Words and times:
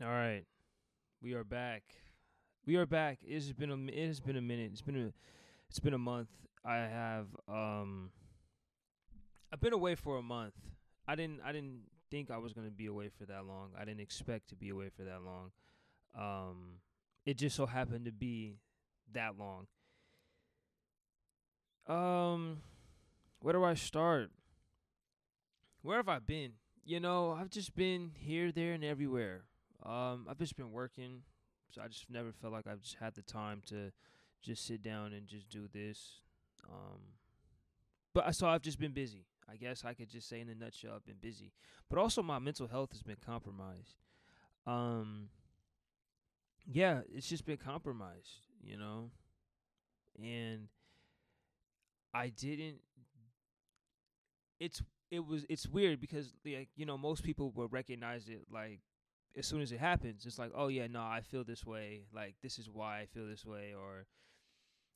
All 0.00 0.06
right, 0.06 0.44
we 1.20 1.34
are 1.34 1.42
back. 1.42 1.82
We 2.64 2.76
are 2.76 2.86
back. 2.86 3.18
It 3.26 3.34
has 3.34 3.52
been 3.52 3.72
a 3.72 3.76
it 3.90 4.06
has 4.06 4.20
been 4.20 4.36
a 4.36 4.40
minute. 4.40 4.70
It's 4.70 4.80
been 4.80 4.96
a 4.96 5.12
it's 5.68 5.80
been 5.80 5.92
a 5.92 5.98
month. 5.98 6.28
I 6.64 6.76
have 6.76 7.26
um 7.48 8.10
I've 9.52 9.60
been 9.60 9.72
away 9.72 9.96
for 9.96 10.16
a 10.16 10.22
month. 10.22 10.54
I 11.08 11.16
didn't 11.16 11.40
I 11.44 11.50
didn't 11.50 11.80
think 12.12 12.30
I 12.30 12.36
was 12.36 12.52
gonna 12.52 12.70
be 12.70 12.86
away 12.86 13.08
for 13.08 13.26
that 13.26 13.44
long. 13.44 13.70
I 13.76 13.84
didn't 13.84 13.98
expect 13.98 14.50
to 14.50 14.54
be 14.54 14.68
away 14.68 14.88
for 14.88 15.02
that 15.02 15.20
long. 15.24 15.50
Um, 16.16 16.74
it 17.26 17.36
just 17.36 17.56
so 17.56 17.66
happened 17.66 18.04
to 18.04 18.12
be 18.12 18.60
that 19.14 19.34
long. 19.36 19.66
Um, 21.88 22.58
where 23.40 23.52
do 23.52 23.64
I 23.64 23.74
start? 23.74 24.30
Where 25.82 25.96
have 25.96 26.08
I 26.08 26.20
been? 26.20 26.52
You 26.84 27.00
know, 27.00 27.32
I've 27.32 27.50
just 27.50 27.74
been 27.74 28.12
here, 28.14 28.52
there, 28.52 28.74
and 28.74 28.84
everywhere. 28.84 29.47
Um, 29.84 30.26
I've 30.28 30.38
just 30.38 30.56
been 30.56 30.72
working, 30.72 31.22
so 31.70 31.82
I 31.82 31.88
just 31.88 32.10
never 32.10 32.32
felt 32.32 32.52
like 32.52 32.66
I've 32.66 32.80
just 32.80 32.96
had 32.96 33.14
the 33.14 33.22
time 33.22 33.62
to 33.66 33.92
just 34.42 34.66
sit 34.66 34.82
down 34.82 35.12
and 35.12 35.26
just 35.26 35.48
do 35.48 35.68
this. 35.72 36.20
Um, 36.68 37.00
but 38.14 38.26
I 38.26 38.30
so 38.32 38.48
I've 38.48 38.62
just 38.62 38.78
been 38.78 38.92
busy. 38.92 39.26
I 39.50 39.56
guess 39.56 39.84
I 39.84 39.94
could 39.94 40.10
just 40.10 40.28
say 40.28 40.40
in 40.40 40.48
a 40.48 40.54
nutshell, 40.54 40.92
I've 40.96 41.06
been 41.06 41.16
busy. 41.20 41.52
But 41.88 41.98
also, 41.98 42.22
my 42.22 42.38
mental 42.38 42.66
health 42.66 42.92
has 42.92 43.02
been 43.02 43.16
compromised. 43.24 43.96
Um, 44.66 45.28
yeah, 46.66 47.00
it's 47.14 47.28
just 47.28 47.46
been 47.46 47.56
compromised, 47.56 48.46
you 48.62 48.76
know, 48.76 49.10
and 50.22 50.68
I 52.12 52.28
didn't. 52.28 52.80
It's 54.60 54.82
it 55.10 55.24
was 55.24 55.46
it's 55.48 55.66
weird 55.66 56.00
because 56.00 56.34
like 56.44 56.68
you 56.76 56.84
know 56.84 56.98
most 56.98 57.22
people 57.22 57.50
will 57.54 57.68
recognize 57.68 58.28
it 58.28 58.40
like 58.52 58.80
as 59.36 59.46
soon 59.46 59.60
as 59.60 59.72
it 59.72 59.80
happens. 59.80 60.26
It's 60.26 60.38
like 60.38 60.52
oh 60.54 60.68
yeah 60.68 60.86
no 60.86 61.00
I 61.00 61.20
feel 61.22 61.44
this 61.44 61.64
way 61.64 62.02
like 62.14 62.34
this 62.42 62.58
is 62.58 62.68
why 62.70 63.00
I 63.00 63.06
feel 63.06 63.26
this 63.26 63.44
way 63.44 63.74
or 63.78 64.06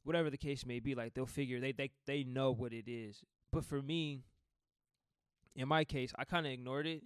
whatever 0.04 0.30
the 0.30 0.36
case 0.36 0.66
may 0.66 0.80
be. 0.80 0.94
Like 0.94 1.14
they'll 1.14 1.26
figure 1.26 1.60
they 1.60 1.72
they 1.72 1.90
they 2.06 2.24
know 2.24 2.52
what 2.52 2.72
it 2.72 2.88
is. 2.88 3.22
But 3.52 3.64
for 3.64 3.82
me, 3.82 4.22
in 5.54 5.68
my 5.68 5.84
case, 5.84 6.12
I 6.18 6.24
kind 6.24 6.46
of 6.46 6.52
ignored 6.52 6.86
it 6.86 7.02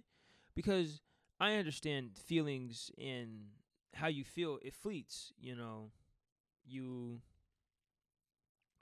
because 0.55 1.01
I 1.39 1.53
understand 1.55 2.11
feelings 2.17 2.89
and 2.97 3.47
how 3.93 4.07
you 4.07 4.23
feel. 4.23 4.59
It 4.61 4.73
fleets, 4.73 5.33
you 5.39 5.55
know. 5.55 5.91
You 6.65 7.21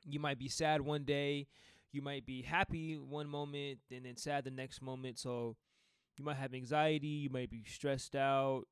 you 0.03 0.19
might 0.19 0.39
be 0.39 0.47
sad 0.47 0.81
one 0.81 1.03
day, 1.03 1.47
you 1.91 2.01
might 2.01 2.25
be 2.25 2.41
happy 2.41 2.97
one 2.97 3.27
moment, 3.27 3.79
and 3.91 4.05
then 4.05 4.17
sad 4.17 4.43
the 4.43 4.51
next 4.51 4.81
moment. 4.81 5.17
So 5.19 5.55
you 6.17 6.25
might 6.25 6.37
have 6.37 6.53
anxiety, 6.53 7.07
you 7.07 7.29
might 7.29 7.49
be 7.49 7.63
stressed 7.65 8.15
out, 8.15 8.63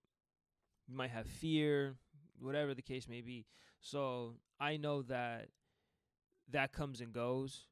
you 0.88 0.96
might 0.96 1.12
have 1.12 1.28
fear, 1.28 1.96
whatever 2.40 2.74
the 2.74 2.82
case 2.82 3.08
may 3.08 3.22
be. 3.22 3.46
So 3.82 4.36
I 4.60 4.78
know 4.78 5.02
that 5.04 5.50
that 6.52 6.72
comes 6.72 7.02
and 7.02 7.14
goes. 7.14 7.68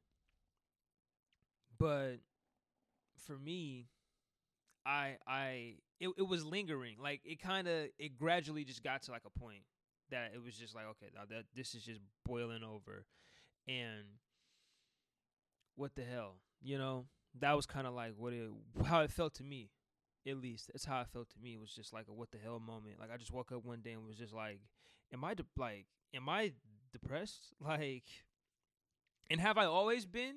But 1.78 2.18
for 3.18 3.38
me, 3.38 3.88
I 4.86 5.18
I 5.28 5.76
it 6.00 6.10
it 6.18 6.28
was 6.28 6.46
lingering. 6.46 6.98
Like 7.02 7.22
it 7.24 7.42
kind 7.42 7.68
of 7.68 7.88
it 7.98 8.18
gradually 8.18 8.64
just 8.64 8.84
got 8.84 9.04
to 9.04 9.12
like 9.12 9.24
a 9.26 9.40
point 9.40 9.64
that 10.10 10.32
it 10.36 10.44
was 10.44 10.56
just 10.56 10.76
like 10.76 10.86
okay, 10.92 11.08
now 11.16 11.22
that 11.30 11.46
this 11.56 11.74
is 11.76 11.84
just 11.84 12.02
boiling 12.26 12.64
over 12.64 13.06
and 13.68 14.06
what 15.76 15.96
the 15.96 16.04
hell, 16.04 16.36
you 16.62 16.78
know? 16.78 17.06
That 17.40 17.56
was 17.56 17.66
kind 17.66 17.88
of 17.88 17.94
like 17.94 18.14
what 18.18 18.34
it 18.34 18.50
how 18.86 19.02
it 19.02 19.12
felt 19.12 19.34
to 19.36 19.44
me. 19.44 19.70
At 20.28 20.38
least 20.38 20.68
that's 20.72 20.86
how 20.86 21.02
it 21.02 21.08
felt 21.12 21.30
to 21.32 21.40
me. 21.40 21.54
It 21.54 21.60
was 21.60 21.72
just 21.72 21.94
like 21.94 22.08
a 22.08 22.14
what 22.14 22.32
the 22.32 22.38
hell 22.38 22.60
moment. 22.60 23.00
Like 23.00 23.10
I 23.12 23.18
just 23.18 23.32
woke 23.32 23.52
up 23.52 23.66
one 23.66 23.82
day 23.82 23.94
and 23.94 24.06
was 24.06 24.18
just 24.18 24.34
like, 24.34 24.60
am 25.14 25.24
I 25.24 25.34
de- 25.34 25.46
like 25.58 25.86
am 26.14 26.30
I 26.30 26.54
depressed? 26.92 27.54
Like 27.59 28.04
and 29.30 29.40
have 29.40 29.58
I 29.58 29.66
always 29.66 30.06
been? 30.06 30.36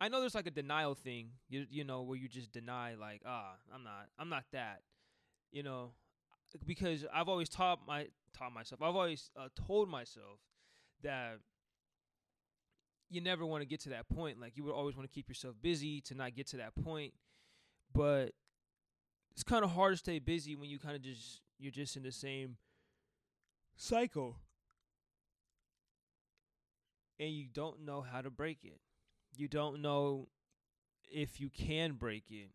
I 0.00 0.08
know 0.08 0.20
there's 0.20 0.34
like 0.34 0.46
a 0.46 0.50
denial 0.50 0.94
thing, 0.94 1.30
you 1.48 1.66
you 1.70 1.84
know, 1.84 2.02
where 2.02 2.16
you 2.16 2.28
just 2.28 2.52
deny 2.52 2.94
like, 2.94 3.20
ah, 3.26 3.52
I'm 3.74 3.84
not, 3.84 4.08
I'm 4.18 4.30
not 4.30 4.44
that, 4.52 4.80
you 5.52 5.62
know, 5.62 5.92
because 6.66 7.04
I've 7.12 7.28
always 7.28 7.48
taught 7.50 7.80
my 7.86 8.06
taught 8.36 8.52
myself, 8.52 8.80
I've 8.82 8.96
always 8.96 9.30
uh, 9.38 9.48
told 9.66 9.90
myself 9.90 10.38
that 11.02 11.38
you 13.10 13.20
never 13.20 13.44
want 13.44 13.62
to 13.62 13.66
get 13.66 13.80
to 13.80 13.90
that 13.90 14.08
point. 14.08 14.40
Like 14.40 14.56
you 14.56 14.64
would 14.64 14.74
always 14.74 14.96
want 14.96 15.08
to 15.08 15.14
keep 15.14 15.28
yourself 15.28 15.54
busy 15.60 16.00
to 16.02 16.14
not 16.14 16.34
get 16.34 16.46
to 16.48 16.56
that 16.58 16.72
point, 16.82 17.12
but 17.92 18.32
it's 19.32 19.42
kind 19.42 19.64
of 19.64 19.72
hard 19.72 19.94
to 19.94 19.98
stay 19.98 20.18
busy 20.18 20.54
when 20.56 20.70
you 20.70 20.78
kind 20.78 20.96
of 20.96 21.02
just 21.02 21.40
you're 21.58 21.72
just 21.72 21.96
in 21.96 22.02
the 22.02 22.12
same 22.12 22.56
cycle 23.76 24.36
and 27.18 27.30
you 27.30 27.46
don't 27.52 27.84
know 27.84 28.00
how 28.00 28.20
to 28.20 28.30
break 28.30 28.58
it 28.64 28.80
you 29.36 29.48
don't 29.48 29.80
know 29.80 30.28
if 31.10 31.40
you 31.40 31.48
can 31.50 31.92
break 31.92 32.24
it. 32.30 32.50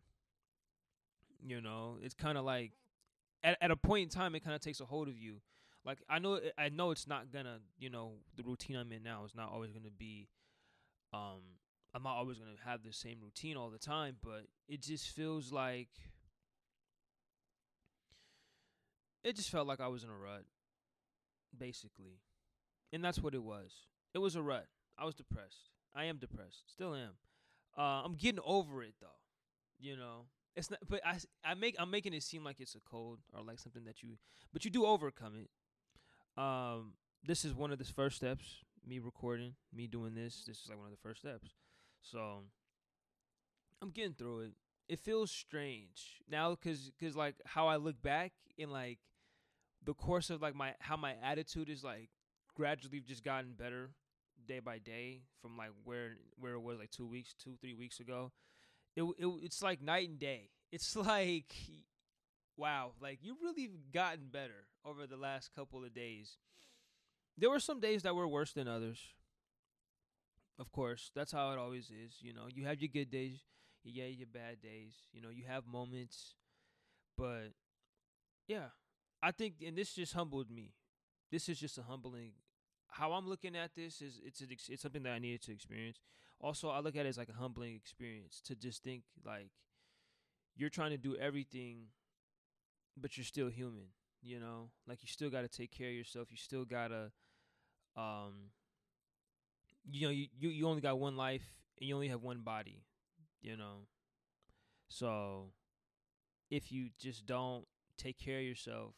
You 1.44 1.60
know, 1.60 1.98
it's 2.02 2.14
kind 2.14 2.38
of 2.38 2.44
like 2.44 2.72
at 3.44 3.58
at 3.60 3.70
a 3.70 3.76
point 3.76 4.04
in 4.04 4.08
time, 4.08 4.34
it 4.34 4.44
kind 4.44 4.54
of 4.54 4.60
takes 4.62 4.80
a 4.80 4.84
hold 4.84 5.08
of 5.08 5.18
you. 5.18 5.36
Like 5.84 5.98
I 6.08 6.18
know, 6.18 6.40
I 6.58 6.68
know 6.68 6.90
it's 6.90 7.06
not 7.06 7.32
gonna, 7.32 7.58
you 7.78 7.90
know, 7.90 8.12
the 8.36 8.42
routine 8.42 8.76
I'm 8.76 8.90
in 8.92 9.02
now 9.02 9.24
is 9.24 9.34
not 9.34 9.50
always 9.52 9.70
gonna 9.72 9.90
be. 9.96 10.28
Um, 11.16 11.40
I'm 11.94 12.02
not 12.02 12.16
always 12.16 12.38
gonna 12.38 12.50
have 12.64 12.82
the 12.82 12.92
same 12.92 13.18
routine 13.22 13.56
all 13.56 13.70
the 13.70 13.78
time, 13.78 14.16
but 14.22 14.46
it 14.68 14.82
just 14.82 15.08
feels 15.08 15.52
like. 15.52 15.88
It 19.24 19.34
just 19.34 19.50
felt 19.50 19.66
like 19.66 19.80
I 19.80 19.88
was 19.88 20.04
in 20.04 20.10
a 20.10 20.16
rut, 20.16 20.44
basically, 21.56 22.20
and 22.92 23.02
that's 23.02 23.18
what 23.18 23.34
it 23.34 23.42
was. 23.42 23.72
It 24.14 24.18
was 24.18 24.36
a 24.36 24.42
rut. 24.42 24.66
I 24.98 25.04
was 25.04 25.14
depressed. 25.14 25.70
I 25.94 26.04
am 26.04 26.18
depressed. 26.18 26.70
Still 26.70 26.94
am. 26.94 27.16
Uh, 27.76 28.02
I'm 28.04 28.14
getting 28.14 28.40
over 28.44 28.82
it 28.82 28.94
though. 29.00 29.06
You 29.80 29.96
know, 29.96 30.26
it's 30.54 30.70
not. 30.70 30.80
But 30.88 31.00
I, 31.04 31.16
I 31.44 31.54
make 31.54 31.76
I'm 31.78 31.90
making 31.90 32.14
it 32.14 32.22
seem 32.22 32.44
like 32.44 32.60
it's 32.60 32.74
a 32.74 32.80
cold 32.80 33.18
or 33.32 33.42
like 33.42 33.58
something 33.58 33.84
that 33.84 34.02
you, 34.02 34.18
but 34.52 34.64
you 34.64 34.70
do 34.70 34.86
overcome 34.86 35.32
it. 35.36 36.40
Um, 36.40 36.92
this 37.24 37.44
is 37.44 37.54
one 37.54 37.72
of 37.72 37.78
the 37.78 37.84
first 37.84 38.16
steps. 38.16 38.65
Me 38.86 38.98
recording, 39.00 39.54
me 39.74 39.86
doing 39.86 40.14
this. 40.14 40.44
This 40.46 40.58
is 40.60 40.68
like 40.68 40.78
one 40.78 40.86
of 40.86 40.92
the 40.92 41.08
first 41.08 41.20
steps. 41.20 41.50
So 42.00 42.42
I'm 43.82 43.90
getting 43.90 44.14
through 44.14 44.40
it. 44.40 44.50
It 44.88 45.00
feels 45.00 45.32
strange 45.32 46.22
now, 46.30 46.54
cause, 46.54 46.92
cause 47.00 47.16
like 47.16 47.34
how 47.44 47.66
I 47.66 47.76
look 47.76 48.00
back 48.00 48.32
in 48.56 48.70
like 48.70 48.98
the 49.84 49.94
course 49.94 50.30
of 50.30 50.40
like 50.40 50.54
my 50.54 50.74
how 50.78 50.96
my 50.96 51.14
attitude 51.22 51.68
is 51.68 51.82
like 51.82 52.08
gradually 52.54 53.00
just 53.00 53.24
gotten 53.24 53.52
better 53.52 53.90
day 54.46 54.60
by 54.60 54.78
day 54.78 55.22
from 55.42 55.56
like 55.56 55.70
where 55.84 56.16
where 56.38 56.54
it 56.54 56.60
was 56.60 56.78
like 56.78 56.90
two 56.90 57.06
weeks, 57.06 57.34
two 57.42 57.56
three 57.60 57.74
weeks 57.74 58.00
ago. 58.00 58.30
It 58.94 59.02
it 59.18 59.26
it's 59.42 59.62
like 59.62 59.82
night 59.82 60.08
and 60.08 60.18
day. 60.18 60.50
It's 60.70 60.94
like 60.96 61.54
wow, 62.56 62.92
like 63.00 63.18
you've 63.22 63.42
really 63.42 63.70
gotten 63.92 64.28
better 64.30 64.66
over 64.84 65.06
the 65.06 65.16
last 65.16 65.54
couple 65.54 65.84
of 65.84 65.94
days. 65.94 66.38
There 67.38 67.50
were 67.50 67.60
some 67.60 67.80
days 67.80 68.02
that 68.02 68.14
were 68.14 68.28
worse 68.28 68.52
than 68.52 68.68
others. 68.68 68.98
Of 70.58 70.72
course, 70.72 71.10
that's 71.14 71.32
how 71.32 71.52
it 71.52 71.58
always 71.58 71.90
is. 71.90 72.16
You 72.20 72.32
know, 72.32 72.46
you 72.52 72.64
have 72.64 72.80
your 72.80 72.88
good 72.88 73.10
days, 73.10 73.40
get 73.84 74.10
your 74.12 74.28
bad 74.32 74.60
days. 74.62 74.94
You 75.12 75.20
know, 75.20 75.28
you 75.28 75.44
have 75.46 75.66
moments, 75.66 76.34
but 77.16 77.52
yeah, 78.48 78.68
I 79.22 79.32
think, 79.32 79.56
and 79.66 79.76
this 79.76 79.94
just 79.94 80.14
humbled 80.14 80.50
me. 80.50 80.72
This 81.30 81.48
is 81.48 81.58
just 81.60 81.78
a 81.78 81.82
humbling 81.82 82.32
how 82.88 83.12
I'm 83.12 83.28
looking 83.28 83.56
at 83.56 83.74
this 83.74 84.00
is 84.00 84.20
it's 84.24 84.40
an 84.40 84.48
it's 84.50 84.82
something 84.82 85.02
that 85.04 85.12
I 85.12 85.18
needed 85.18 85.42
to 85.42 85.52
experience. 85.52 86.00
Also, 86.40 86.70
I 86.70 86.80
look 86.80 86.96
at 86.96 87.06
it 87.06 87.08
as 87.10 87.18
like 87.18 87.28
a 87.28 87.32
humbling 87.40 87.74
experience 87.74 88.40
to 88.46 88.54
just 88.54 88.82
think 88.82 89.02
like 89.24 89.50
you're 90.56 90.70
trying 90.70 90.90
to 90.90 90.96
do 90.96 91.16
everything, 91.16 91.88
but 92.96 93.16
you're 93.16 93.24
still 93.24 93.48
human. 93.48 93.88
You 94.22 94.40
know, 94.40 94.70
like 94.86 95.02
you 95.02 95.08
still 95.08 95.30
got 95.30 95.42
to 95.42 95.48
take 95.48 95.70
care 95.70 95.88
of 95.88 95.94
yourself. 95.94 96.28
You 96.30 96.36
still 96.36 96.64
gotta, 96.64 97.12
um, 97.96 98.50
you 99.90 100.06
know, 100.06 100.12
you, 100.12 100.26
you 100.38 100.48
you 100.50 100.68
only 100.68 100.80
got 100.80 100.98
one 100.98 101.16
life 101.16 101.44
and 101.80 101.88
you 101.88 101.94
only 101.94 102.08
have 102.08 102.22
one 102.22 102.40
body. 102.40 102.82
You 103.40 103.56
know, 103.56 103.86
so 104.88 105.52
if 106.50 106.70
you 106.72 106.88
just 107.00 107.26
don't 107.26 107.64
take 107.98 108.18
care 108.18 108.38
of 108.38 108.44
yourself 108.44 108.94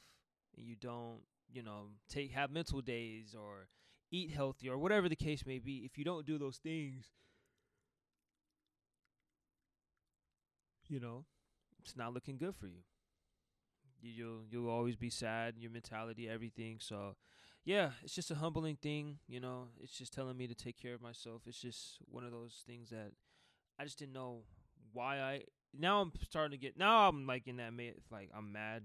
and 0.57 0.67
you 0.67 0.77
don't 0.77 1.21
you 1.51 1.63
know 1.63 1.89
take 2.09 2.33
have 2.33 2.51
mental 2.51 2.81
days 2.81 3.35
or 3.39 3.69
eat 4.11 4.31
healthy 4.33 4.69
or 4.69 4.79
whatever 4.79 5.09
the 5.09 5.17
case 5.17 5.47
may 5.47 5.59
be 5.59 5.83
if 5.85 5.97
you 5.99 6.05
don't 6.05 6.27
do 6.27 6.39
those 6.39 6.57
things 6.59 7.13
you 10.89 10.99
know 11.01 11.25
it's 11.83 11.97
not 11.97 12.13
looking 12.15 12.37
good 12.39 12.55
for 12.55 12.67
you 12.67 12.83
you, 14.01 14.11
you'll 14.11 14.43
you'll 14.51 14.71
always 14.71 14.97
be 14.97 15.11
sad 15.11 15.55
your 15.59 15.71
mentality 15.71 16.29
everything 16.29 16.79
so 16.81 17.17
yeah 17.65 17.91
it's 18.03 18.15
just 18.15 18.31
a 18.31 18.35
humbling 18.37 18.77
thing 18.77 19.19
you 19.27 19.41
know 19.41 19.69
it's 19.83 19.97
just 19.97 20.13
telling 20.13 20.37
me 20.37 20.47
to 20.47 20.55
take 20.55 20.77
care 20.81 20.95
of 20.95 21.03
myself 21.03 21.43
it's 21.47 21.61
just 21.61 21.99
one 22.11 22.25
of 22.25 22.33
those 22.33 22.63
things 22.67 22.91
that 22.91 23.13
i 23.79 23.85
just 23.85 23.99
didn't 23.99 24.15
know 24.15 24.43
why 24.93 25.21
i 25.21 25.43
now 25.79 26.01
i'm 26.01 26.13
starting 26.23 26.59
to 26.59 26.63
get 26.63 26.79
now 26.79 27.09
i'm 27.09 27.27
like 27.27 27.47
in 27.47 27.57
that 27.57 27.73
ma- 27.73 27.99
like 28.11 28.31
i'm 28.37 28.53
mad 28.53 28.85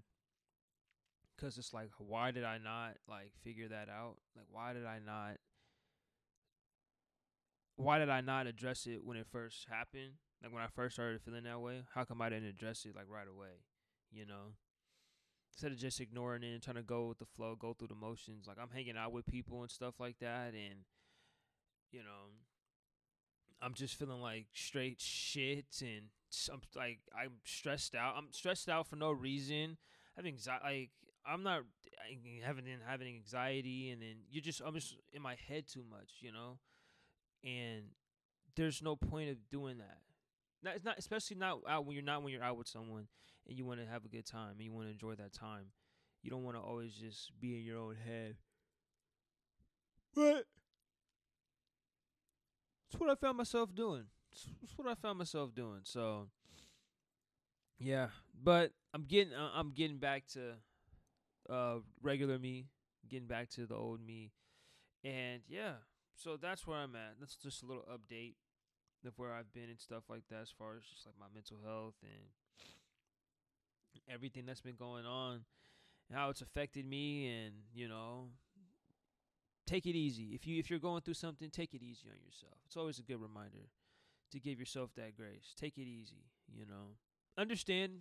because 1.36 1.58
it's 1.58 1.74
like 1.74 1.90
why 1.98 2.32
did 2.32 2.44
I 2.44 2.58
not 2.58 2.98
like 3.08 3.32
figure 3.44 3.68
that 3.70 3.90
out? 3.90 4.18
Like 4.36 4.46
why 4.52 4.74
did 4.74 4.86
I 4.86 5.00
not 5.00 5.38
why 7.76 7.98
did 7.98 8.10
I 8.10 8.22
not 8.22 8.48
address 8.48 8.86
it 8.86 9.04
when 9.04 9.18
it 9.18 9.28
first 9.32 9.68
happened? 9.70 10.14
Like 10.42 10.54
when 10.54 10.62
I 10.62 10.68
first 10.68 10.96
started 10.96 11.22
feeling 11.22 11.44
that 11.46 11.60
way, 11.62 11.84
how 11.94 12.04
come 12.04 12.22
I 12.22 12.30
didn't 12.30 12.50
address 12.50 12.86
it 12.86 12.96
like 12.96 13.10
right 13.10 13.28
away? 13.28 13.62
You 14.12 14.26
know, 14.26 14.54
instead 15.54 15.72
of 15.72 15.78
just 15.78 16.00
ignoring 16.00 16.44
it 16.44 16.54
and 16.54 16.62
trying 16.62 16.76
to 16.76 16.84
go 16.84 17.08
with 17.08 17.20
the 17.20 17.26
flow, 17.26 17.56
go 17.58 17.74
through 17.74 17.90
the 17.90 17.96
motions. 17.96 18.48
Like 18.48 18.58
I'm 18.62 18.70
hanging 18.74 18.98
out 18.98 19.12
with 19.12 19.26
people 19.26 19.62
and 19.62 19.72
stuff 19.72 20.00
like 20.00 20.20
that, 20.20 20.54
and 20.54 20.86
you 21.92 22.00
know, 22.00 22.32
I'm 23.62 23.74
just 23.74 23.96
feeling 23.96 24.22
like 24.22 24.48
straight 24.54 25.00
shit, 25.00 25.82
and 25.82 26.08
I'm 26.52 26.62
like 26.76 27.00
I'm 27.16 27.34
stressed 27.44 27.96
out. 27.96 28.16
I'm 28.18 28.28
stressed 28.32 28.70
out 28.70 28.88
for 28.88 28.96
no 28.96 29.12
reason. 29.12 29.78
Having 30.16 30.34
anxiety, 30.34 30.64
like 30.66 30.90
I'm 31.26 31.44
not 31.44 31.62
having 32.44 32.64
having 32.86 33.08
anxiety, 33.08 33.92
and 33.92 34.02
then 34.02 34.16
you're 34.30 34.42
just 34.44 34.62
I'm 34.66 34.74
just 34.74 34.96
in 35.12 35.22
my 35.22 35.36
head 35.48 35.66
too 35.68 35.84
much, 35.90 36.18
you 36.20 36.32
know 36.32 36.58
and 37.44 37.84
there's 38.56 38.82
no 38.82 38.96
point 38.96 39.30
of 39.30 39.38
doing 39.50 39.78
that. 39.80 39.98
Not, 40.64 40.76
it's 40.76 40.86
not 40.86 40.98
especially 40.98 41.38
not 41.38 41.60
out 41.68 41.86
when 41.86 41.96
you're 41.96 42.04
not 42.04 42.24
when 42.24 42.32
you're 42.32 42.44
out 42.44 42.58
with 42.58 42.68
someone 42.68 43.08
and 43.48 43.58
you 43.58 43.66
want 43.66 43.80
to 43.80 43.86
have 43.86 44.06
a 44.06 44.10
good 44.10 44.26
time 44.26 44.52
and 44.58 44.62
you 44.62 44.72
want 44.72 44.88
to 44.88 44.92
enjoy 44.92 45.16
that 45.16 45.34
time. 45.34 45.72
You 46.22 46.30
don't 46.30 46.44
want 46.44 46.56
to 46.56 46.62
always 46.62 46.94
just 46.94 47.32
be 47.40 47.58
in 47.58 47.64
your 47.64 47.80
own 47.80 47.96
head. 47.96 48.36
But 50.16 50.46
that's 52.90 53.00
what 53.00 53.10
I 53.10 53.16
found 53.16 53.38
myself 53.38 53.74
doing. 53.74 54.06
That's 54.62 54.78
what 54.78 54.88
I 54.88 54.96
found 54.96 55.20
myself 55.20 55.54
doing. 55.54 55.82
So 55.84 56.28
yeah, 57.80 58.08
but 58.42 58.72
I'm 58.94 59.04
getting 59.04 59.34
I'm 59.36 59.72
getting 59.72 59.98
back 59.98 60.28
to 60.34 60.54
uh 61.50 61.80
regular 62.02 62.40
me, 62.40 62.68
getting 63.10 63.28
back 63.28 63.50
to 63.52 63.66
the 63.66 63.76
old 63.76 64.06
me. 64.06 64.32
And 65.04 65.42
yeah, 65.50 65.74
so 66.16 66.38
that's 66.38 66.66
where 66.66 66.78
I'm 66.78 66.96
at. 66.96 67.16
That's 67.20 67.36
just 67.36 67.64
a 67.64 67.66
little 67.66 67.84
update 67.92 68.36
of 69.06 69.14
where 69.18 69.34
I've 69.34 69.52
been 69.52 69.70
and 69.70 69.80
stuff 69.80 70.04
like 70.10 70.24
that, 70.30 70.44
as 70.44 70.54
far 70.58 70.78
as 70.78 70.84
just 70.84 71.06
like 71.06 71.16
my 71.20 71.26
mental 71.34 71.58
health 71.66 71.96
and 72.04 72.30
everything 74.12 74.46
that's 74.46 74.62
been 74.62 74.76
going 74.76 75.06
on, 75.06 75.44
and 76.10 76.18
how 76.18 76.30
it's 76.30 76.42
affected 76.42 76.86
me, 76.86 77.28
and 77.28 77.54
you 77.74 77.88
know, 77.88 78.28
take 79.66 79.86
it 79.86 79.96
easy. 79.96 80.32
If 80.34 80.48
you 80.48 80.60
if 80.60 80.70
you're 80.70 80.80
going 80.80 81.02
through 81.02 81.16
something, 81.16 81.50
take 81.50 81.74
it 81.74 81.82
easy 81.82 82.08
on 82.10 82.18
yourself. 82.26 82.58
It's 82.66 82.78
always 82.78 83.00
a 83.00 83.04
good 83.04 83.22
reminder 83.22 83.70
to 84.32 84.40
give 84.40 84.60
yourself 84.60 84.92
that 84.96 85.16
grace. 85.16 85.54
Take 85.56 85.78
it 85.78 85.88
easy. 85.88 86.26
You 86.54 86.66
know, 86.66 86.98
understand, 87.38 88.00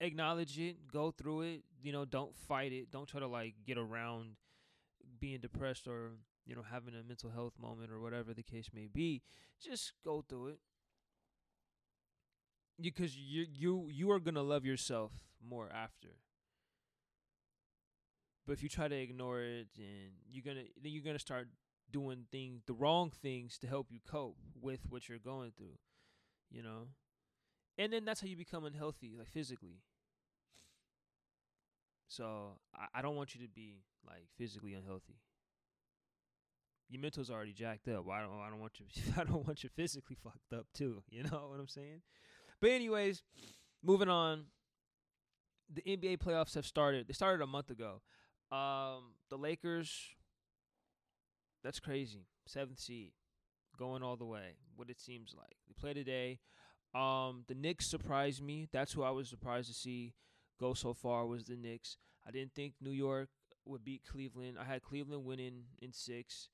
acknowledge 0.00 0.58
it, 0.58 0.88
go 0.92 1.10
through 1.10 1.42
it. 1.42 1.62
You 1.82 1.92
know, 1.92 2.04
don't 2.04 2.36
fight 2.36 2.72
it. 2.72 2.90
Don't 2.90 3.08
try 3.08 3.20
to 3.20 3.26
like 3.28 3.54
get 3.66 3.78
around 3.78 4.36
being 5.20 5.40
depressed 5.40 5.86
or 5.86 6.12
you 6.46 6.54
know, 6.54 6.62
having 6.70 6.94
a 6.94 7.02
mental 7.02 7.30
health 7.30 7.54
moment 7.60 7.90
or 7.90 8.00
whatever 8.00 8.32
the 8.32 8.42
case 8.42 8.70
may 8.72 8.86
be, 8.86 9.22
just 9.60 9.92
go 10.04 10.24
through 10.26 10.48
it. 10.48 10.60
Because 12.80 13.16
you 13.16 13.46
you 13.52 13.88
you 13.90 14.10
are 14.10 14.20
gonna 14.20 14.42
love 14.42 14.64
yourself 14.64 15.12
more 15.46 15.68
after. 15.72 16.08
But 18.46 18.52
if 18.52 18.62
you 18.62 18.68
try 18.68 18.86
to 18.86 18.94
ignore 18.94 19.40
it, 19.40 19.68
and 19.78 20.12
you're 20.30 20.44
gonna 20.44 20.66
then 20.82 20.92
you're 20.92 21.02
gonna 21.02 21.18
start 21.18 21.48
doing 21.90 22.26
things 22.30 22.62
the 22.66 22.74
wrong 22.74 23.10
things 23.10 23.58
to 23.58 23.66
help 23.66 23.86
you 23.90 24.00
cope 24.06 24.36
with 24.60 24.80
what 24.88 25.08
you're 25.08 25.18
going 25.18 25.52
through, 25.56 25.78
you 26.50 26.62
know. 26.62 26.88
And 27.78 27.92
then 27.92 28.04
that's 28.04 28.20
how 28.20 28.26
you 28.26 28.36
become 28.36 28.64
unhealthy, 28.64 29.14
like 29.16 29.28
physically. 29.28 29.80
So 32.08 32.58
I, 32.74 32.98
I 32.98 33.02
don't 33.02 33.16
want 33.16 33.34
you 33.34 33.40
to 33.42 33.48
be 33.48 33.82
like 34.06 34.28
physically 34.36 34.74
unhealthy 34.74 35.16
your 36.88 37.00
mental's 37.00 37.30
already 37.30 37.52
jacked 37.52 37.88
up. 37.88 38.04
Well, 38.06 38.16
I 38.16 38.20
don't 38.22 38.40
I 38.40 38.50
don't 38.50 38.60
want 38.60 38.78
you 38.78 38.86
I 39.16 39.24
don't 39.24 39.46
want 39.46 39.64
you 39.64 39.70
physically 39.74 40.16
fucked 40.22 40.52
up 40.52 40.66
too. 40.74 41.02
You 41.10 41.24
know 41.24 41.48
what 41.50 41.60
I'm 41.60 41.68
saying? 41.68 42.02
But 42.60 42.70
anyways, 42.70 43.22
moving 43.82 44.08
on. 44.08 44.46
The 45.72 45.82
NBA 45.82 46.18
playoffs 46.18 46.54
have 46.54 46.66
started. 46.66 47.08
They 47.08 47.12
started 47.12 47.42
a 47.42 47.46
month 47.46 47.70
ago. 47.70 48.00
Um, 48.52 49.14
the 49.30 49.36
Lakers. 49.36 49.92
That's 51.64 51.80
crazy. 51.80 52.26
Seventh 52.46 52.78
seed, 52.78 53.10
going 53.76 54.02
all 54.02 54.16
the 54.16 54.24
way. 54.24 54.54
What 54.76 54.90
it 54.90 55.00
seems 55.00 55.34
like. 55.36 55.56
They 55.66 55.74
play 55.78 55.94
today. 55.94 56.38
Um, 56.94 57.44
the 57.48 57.54
Knicks 57.54 57.86
surprised 57.86 58.42
me. 58.42 58.68
That's 58.72 58.92
who 58.92 59.02
I 59.02 59.10
was 59.10 59.28
surprised 59.28 59.68
to 59.68 59.74
see 59.74 60.14
go 60.58 60.74
so 60.74 60.94
far 60.94 61.26
was 61.26 61.44
the 61.44 61.56
Knicks. 61.56 61.96
I 62.26 62.30
didn't 62.30 62.54
think 62.54 62.74
New 62.80 62.90
York 62.90 63.28
would 63.64 63.84
beat 63.84 64.02
Cleveland. 64.10 64.56
I 64.60 64.64
had 64.64 64.82
Cleveland 64.82 65.24
winning 65.24 65.64
in 65.80 65.92
six. 65.92 66.48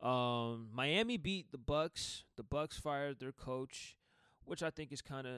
Um, 0.00 0.68
Miami 0.72 1.16
beat 1.16 1.52
the 1.52 1.58
Bucks. 1.58 2.24
The 2.36 2.42
Bucks 2.42 2.78
fired 2.78 3.20
their 3.20 3.32
coach, 3.32 3.96
which 4.44 4.62
I 4.62 4.70
think 4.70 4.92
is 4.92 5.02
kind 5.02 5.26
of. 5.26 5.34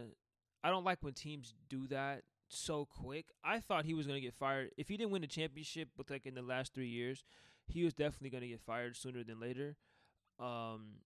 I 0.62 0.70
don't 0.70 0.84
like 0.84 0.98
when 1.02 1.12
teams 1.12 1.52
do 1.68 1.86
that 1.88 2.22
so 2.48 2.86
quick. 2.86 3.26
I 3.44 3.60
thought 3.60 3.84
he 3.84 3.94
was 3.94 4.06
gonna 4.06 4.20
get 4.20 4.34
fired 4.34 4.70
if 4.76 4.88
he 4.88 4.96
didn't 4.96 5.12
win 5.12 5.22
the 5.22 5.28
championship, 5.28 5.88
but 5.96 6.10
like 6.10 6.26
in 6.26 6.34
the 6.34 6.42
last 6.42 6.74
three 6.74 6.88
years, 6.88 7.24
he 7.66 7.84
was 7.84 7.94
definitely 7.94 8.30
gonna 8.30 8.48
get 8.48 8.60
fired 8.60 8.96
sooner 8.96 9.24
than 9.24 9.40
later. 9.40 9.76
Um, 10.38 11.00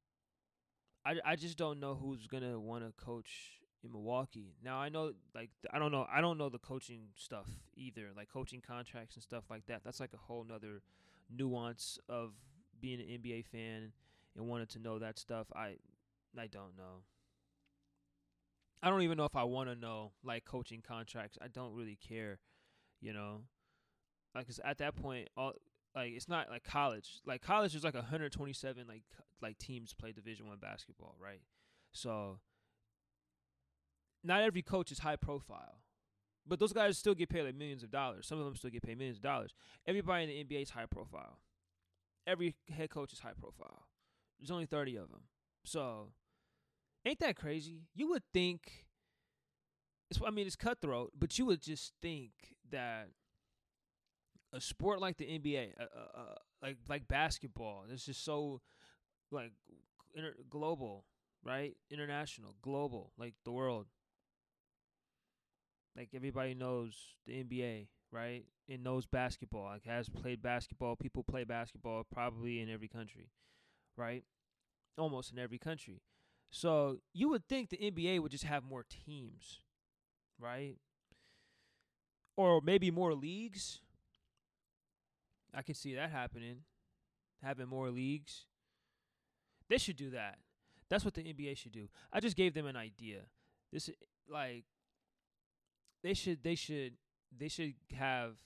I 1.05 1.17
I 1.25 1.37
just 1.37 1.59
don't 1.59 1.81
know 1.81 1.95
who's 1.95 2.27
gonna 2.27 2.59
want 2.59 2.85
to 2.85 2.93
coach 3.05 3.61
in 3.83 3.93
Milwaukee. 3.93 4.55
Now 4.63 4.79
I 4.79 4.89
know 4.89 5.13
like 5.35 5.51
I 5.73 5.79
don't 5.79 5.93
know 5.93 6.07
I 6.13 6.21
don't 6.21 6.39
know 6.39 6.49
the 6.49 6.59
coaching 6.59 7.09
stuff 7.17 7.47
either, 7.77 8.09
like 8.17 8.29
coaching 8.29 8.61
contracts 8.61 9.17
and 9.17 9.23
stuff 9.23 9.45
like 9.51 9.67
that. 9.67 9.83
That's 9.85 10.01
like 10.01 10.13
a 10.15 10.19
whole 10.19 10.45
nother 10.45 10.83
nuance 11.31 11.99
of 12.09 12.33
being 12.81 13.01
an 13.01 13.07
NBA 13.07 13.45
fan 13.47 13.93
and 14.37 14.49
wanted 14.49 14.69
to 14.71 14.79
know 14.79 14.99
that 14.99 15.19
stuff, 15.19 15.47
I 15.55 15.77
I 16.39 16.47
don't 16.47 16.77
know. 16.77 17.03
I 18.83 18.91
don't 18.91 19.03
even 19.03 19.19
know 19.19 19.25
if 19.25 19.37
I 19.37 19.45
want 19.45 19.69
to 19.69 19.75
know 19.75 20.13
like 20.23 20.45
coaching 20.45 20.83
contracts. 20.87 21.39
I 21.43 21.49
don't 21.49 21.75
really 21.75 21.97
care, 21.97 22.39
you 23.01 23.13
know. 23.13 23.43
Like 24.35 24.47
cause 24.47 24.61
at 24.65 24.79
that 24.79 24.95
point, 24.95 25.29
all 25.37 25.55
like 25.95 26.13
it's 26.13 26.29
not 26.29 26.51
like 26.51 26.65
college. 26.65 27.21
Like 27.27 27.43
college 27.43 27.75
is 27.75 27.85
like 27.85 27.95
127 27.95 28.87
like 28.87 29.03
like 29.43 29.59
teams 29.59 29.95
play 29.95 30.13
Division 30.13 30.47
One 30.47 30.59
basketball, 30.59 31.17
right? 31.21 31.41
So 31.93 32.39
not 34.23 34.43
every 34.43 34.63
coach 34.63 34.93
is 34.93 35.01
high 35.01 35.17
profile. 35.17 35.83
But 36.47 36.59
those 36.59 36.73
guys 36.73 36.97
still 36.97 37.15
get 37.15 37.29
paid 37.29 37.43
like 37.43 37.55
millions 37.55 37.83
of 37.83 37.91
dollars. 37.91 38.27
Some 38.27 38.39
of 38.39 38.47
them 38.47 38.57
still 38.57 38.71
get 38.71 38.83
paid 38.83 38.97
millions 38.97 39.19
of 39.19 39.23
dollars. 39.23 39.53
Everybody 39.87 40.25
in 40.25 40.31
the 40.31 40.57
NBA 40.57 40.63
is 40.63 40.71
high 40.71 40.87
profile 40.87 41.41
every 42.29 42.55
head 42.71 42.91
coach 42.91 43.13
is 43.13 43.21
high 43.21 43.33
profile. 43.41 43.87
There's 44.39 44.51
only 44.51 44.67
30 44.67 44.97
of 44.97 45.11
them. 45.11 45.23
So, 45.65 46.09
ain't 47.05 47.21
that 47.21 47.37
crazy? 47.37 47.83
You 47.95 48.09
would 48.11 48.23
think 48.33 48.87
it's 50.11 50.21
I 50.27 50.31
mean 50.31 50.47
it's 50.47 50.57
cutthroat, 50.57 51.13
but 51.19 51.39
you 51.39 51.47
would 51.47 51.63
just 51.63 51.93
think 52.01 52.31
that 52.71 53.09
a 54.53 54.61
sport 54.61 55.01
like 55.01 55.17
the 55.17 55.27
NBA, 55.27 55.73
uh, 55.79 55.83
uh, 55.83 56.21
uh, 56.21 56.35
like 56.63 56.77
like 56.89 57.09
basketball, 57.09 57.85
it's 57.91 58.07
just 58.07 58.25
so 58.25 58.61
like 59.31 59.53
inter- 60.15 60.37
global, 60.49 61.05
right? 61.45 61.77
International, 61.91 62.55
global, 62.63 63.13
like 63.19 63.35
the 63.45 63.53
world. 63.53 63.87
Like 65.97 66.11
everybody 66.15 66.55
knows 66.55 66.95
the 67.27 67.33
NBA, 67.33 67.89
right? 68.13 68.45
And 68.69 68.85
knows 68.85 69.05
basketball, 69.07 69.65
like 69.65 69.85
has 69.85 70.09
played 70.09 70.41
basketball. 70.43 70.97
People 70.97 71.25
play 71.25 71.45
basketball 71.45 72.05
probably 72.11 72.61
in 72.61 72.71
every 72.71 72.89
country, 72.89 73.31
right? 73.97 74.25
Almost 74.97 75.33
in 75.33 75.39
every 75.39 75.59
country. 75.59 76.01
So 76.51 76.99
you 77.13 77.29
would 77.29 77.47
think 77.47 77.71
the 77.71 77.77
NBA 77.77 78.21
would 78.21 78.31
just 78.31 78.45
have 78.45 78.65
more 78.65 78.85
teams, 79.07 79.61
right? 80.41 80.77
Or 82.37 82.61
maybe 82.63 82.91
more 82.91 83.15
leagues. 83.15 83.81
I 85.55 85.63
can 85.63 85.75
see 85.75 85.95
that 85.95 86.11
happening. 86.11 86.59
Having 87.43 87.69
more 87.69 87.91
leagues. 87.91 88.47
They 89.69 89.79
should 89.79 89.97
do 89.97 90.11
that. 90.11 90.39
That's 90.89 91.05
what 91.05 91.15
the 91.15 91.23
NBA 91.23 91.57
should 91.57 91.73
do. 91.73 91.89
I 92.13 92.21
just 92.21 92.37
gave 92.37 92.55
them 92.55 92.67
an 92.67 92.77
idea. 92.77 93.21
This 93.73 93.91
like 94.29 94.65
they 96.03 96.15
should 96.15 96.43
they 96.43 96.55
should 96.55 96.95
they 97.37 97.49
should 97.49 97.75
have 97.95 98.37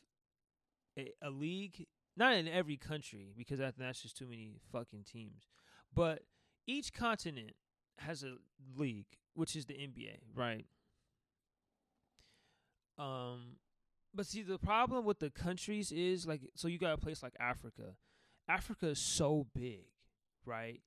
a, 0.99 1.12
a 1.23 1.30
league, 1.30 1.87
not 2.16 2.35
in 2.35 2.49
every 2.49 2.76
country 2.76 3.32
because 3.37 3.61
that, 3.61 3.75
that's 3.78 4.02
just 4.02 4.16
too 4.16 4.26
many 4.26 4.56
fucking 4.73 5.04
teams, 5.04 5.47
but 5.94 6.23
each 6.66 6.92
continent 6.92 7.52
has 8.02 8.23
a 8.23 8.35
league, 8.76 9.06
which 9.35 9.56
is 9.56 9.66
the 9.66 9.75
NBA, 9.75 10.18
right? 10.35 10.66
Um, 12.99 13.56
but 14.14 14.26
see, 14.26 14.42
the 14.42 14.59
problem 14.59 15.04
with 15.04 15.18
the 15.18 15.30
countries 15.30 15.90
is 15.92 16.26
like, 16.26 16.42
so 16.54 16.68
you 16.68 16.78
got 16.78 16.92
a 16.92 16.99
place 16.99 17.23
like 17.23 17.35
Africa. 17.40 17.97
Africa 18.49 18.88
is 18.88 18.99
so 18.99 19.47
big, 19.54 19.87
right? 20.44 20.80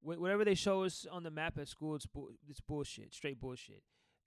Wh- 0.00 0.20
whatever 0.20 0.44
they 0.44 0.54
show 0.54 0.84
us 0.84 1.06
on 1.10 1.22
the 1.22 1.30
map 1.30 1.58
at 1.58 1.68
school, 1.68 1.94
it's 1.96 2.06
bu- 2.06 2.32
it's 2.48 2.60
bullshit, 2.60 3.12
straight 3.14 3.40
bullshit. 3.40 3.82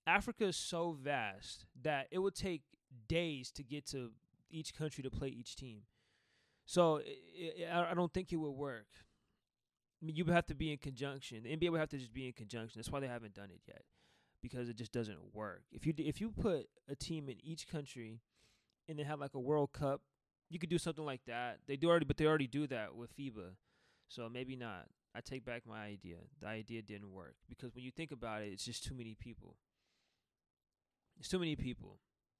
Africa 0.05 0.45
is 0.45 0.55
so 0.57 0.91
vast 1.01 1.65
that 1.81 2.07
it 2.11 2.19
would 2.19 2.35
take 2.35 2.61
days 3.07 3.51
to 3.51 3.63
get 3.63 3.85
to 3.87 4.11
each 4.49 4.75
country 4.75 5.03
to 5.03 5.09
play 5.09 5.29
each 5.29 5.55
team. 5.55 5.81
So 6.65 6.99
i 6.99 7.65
i 7.71 7.91
I 7.91 7.93
don't 7.93 8.13
think 8.13 8.31
it 8.31 8.37
would 8.37 8.51
work. 8.51 8.87
You 10.03 10.25
would 10.25 10.33
have 10.33 10.47
to 10.47 10.55
be 10.55 10.71
in 10.71 10.77
conjunction. 10.77 11.43
The 11.43 11.55
NBA 11.55 11.71
would 11.71 11.79
have 11.79 11.89
to 11.89 11.97
just 11.97 12.13
be 12.13 12.25
in 12.25 12.33
conjunction. 12.33 12.79
That's 12.79 12.91
why 12.91 12.99
they 12.99 13.07
haven't 13.07 13.35
done 13.35 13.49
it 13.51 13.61
yet, 13.67 13.83
because 14.41 14.67
it 14.67 14.75
just 14.75 14.91
doesn't 14.91 15.33
work. 15.33 15.61
If 15.71 15.85
you 15.85 15.93
if 15.97 16.19
you 16.19 16.31
put 16.31 16.67
a 16.89 16.95
team 16.95 17.29
in 17.29 17.37
each 17.43 17.67
country, 17.67 18.21
and 18.87 18.97
then 18.97 19.05
have 19.05 19.19
like 19.19 19.35
a 19.35 19.39
World 19.39 19.71
Cup, 19.73 20.01
you 20.49 20.59
could 20.59 20.69
do 20.69 20.77
something 20.77 21.05
like 21.05 21.21
that. 21.27 21.59
They 21.67 21.77
do 21.77 21.89
already, 21.89 22.05
but 22.05 22.17
they 22.17 22.25
already 22.25 22.47
do 22.47 22.67
that 22.67 22.95
with 22.95 23.15
FIBA, 23.15 23.55
so 24.07 24.29
maybe 24.29 24.55
not. 24.55 24.87
I 25.15 25.21
take 25.21 25.45
back 25.45 25.63
my 25.67 25.83
idea. 25.83 26.17
The 26.41 26.47
idea 26.47 26.81
didn't 26.81 27.11
work 27.11 27.35
because 27.47 27.75
when 27.75 27.83
you 27.83 27.91
think 27.91 28.11
about 28.11 28.41
it, 28.41 28.51
it's 28.51 28.65
just 28.65 28.83
too 28.83 28.93
many 28.93 29.15
people. 29.15 29.55
It's 31.19 31.29
too 31.29 31.39
many 31.39 31.55
people. 31.55 31.99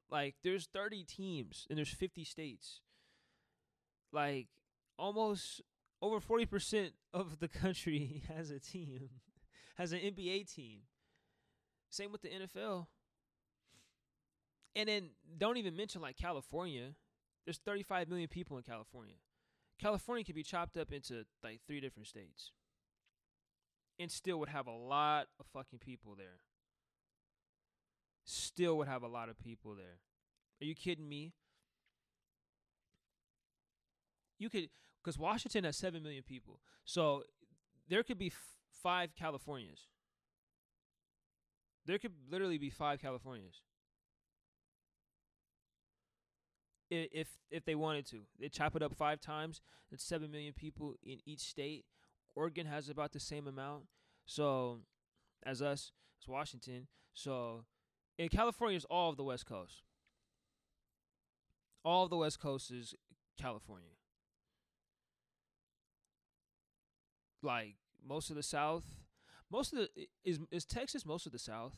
Like 0.10 0.36
there's 0.44 0.68
30 0.74 1.04
teams 1.04 1.68
and 1.70 1.78
there's 1.78 1.90
50 1.90 2.24
states. 2.24 2.82
Like 4.12 4.48
almost 4.98 5.62
over 6.02 6.20
40% 6.20 6.92
of 7.14 7.40
the 7.40 7.48
country 7.48 8.24
has 8.36 8.50
a 8.50 8.60
team, 8.60 9.10
has 9.78 9.92
an 9.94 10.00
NBA 10.00 10.54
team. 10.54 10.80
Same 11.90 12.12
with 12.12 12.22
the 12.22 12.30
NFL. 12.30 12.88
And 14.76 14.88
then 14.88 15.10
don't 15.38 15.58
even 15.58 15.76
mention 15.76 16.02
like 16.02 16.18
California. 16.18 16.96
There's 17.46 17.58
35 17.58 18.08
million 18.08 18.30
people 18.30 18.58
in 18.58 18.64
California. 18.64 19.16
California 19.80 20.24
could 20.24 20.36
be 20.36 20.44
chopped 20.44 20.78
up 20.78 20.92
into 20.92 21.26
like 21.44 21.60
three 21.68 21.82
different 21.82 22.08
states 22.08 22.52
and 24.00 24.12
still 24.12 24.40
would 24.40 24.50
have 24.50 24.68
a 24.68 24.72
lot 24.72 25.28
of 25.40 25.46
fucking 25.54 25.80
people 25.80 26.16
there. 26.16 26.40
Still 28.24 28.78
would 28.78 28.88
have 28.88 29.04
a 29.04 29.08
lot 29.08 29.30
of 29.30 29.38
people 29.38 29.76
there. 29.76 30.00
Are 30.62 30.66
you 30.66 30.76
kidding 30.76 31.10
me? 31.10 31.34
You 34.40 34.50
could, 34.50 34.70
because 35.04 35.18
Washington 35.18 35.64
has 35.64 35.78
7 35.78 36.02
million 36.02 36.24
people. 36.24 36.60
So 36.86 37.24
there 37.90 38.04
could 38.04 38.18
be 38.18 38.28
f- 38.28 38.34
five 38.82 39.16
Californias. 39.16 39.88
There 41.86 41.98
could 41.98 42.14
literally 42.30 42.58
be 42.58 42.70
five 42.70 43.02
Californias. 43.02 43.62
If 46.90 47.30
if 47.50 47.64
they 47.64 47.76
wanted 47.76 48.06
to, 48.08 48.24
they 48.38 48.50
chop 48.50 48.76
it 48.76 48.84
up 48.84 48.94
five 48.94 49.22
times. 49.22 49.62
That's 49.90 50.04
seven 50.04 50.30
million 50.30 50.54
people 50.54 50.96
in 51.02 51.20
each 51.26 51.40
state. 51.40 51.86
Oregon 52.36 52.66
has 52.66 52.90
about 52.90 53.14
the 53.14 53.20
same 53.20 53.48
amount. 53.48 53.84
So, 54.26 54.80
as 55.44 55.62
us, 55.62 55.92
as 56.22 56.28
Washington. 56.28 56.88
So, 57.14 57.64
in 58.18 58.30
California 58.30 58.78
is 58.78 58.86
all 58.86 59.10
of 59.10 59.18
the 59.18 59.24
West 59.24 59.46
Coast. 59.46 59.84
All 61.84 62.04
of 62.04 62.10
the 62.10 62.18
West 62.18 62.40
Coast 62.40 62.72
is 62.72 62.94
California. 63.40 64.01
Like 67.42 67.76
most 68.08 68.30
of 68.30 68.36
the 68.36 68.44
South, 68.44 68.84
most 69.52 69.74
of 69.74 69.80
the 69.80 69.90
is 70.24 70.40
is 70.52 70.66
Texas 70.66 71.06
most 71.06 71.26
of 71.26 71.32
the 71.32 71.40
South. 71.40 71.74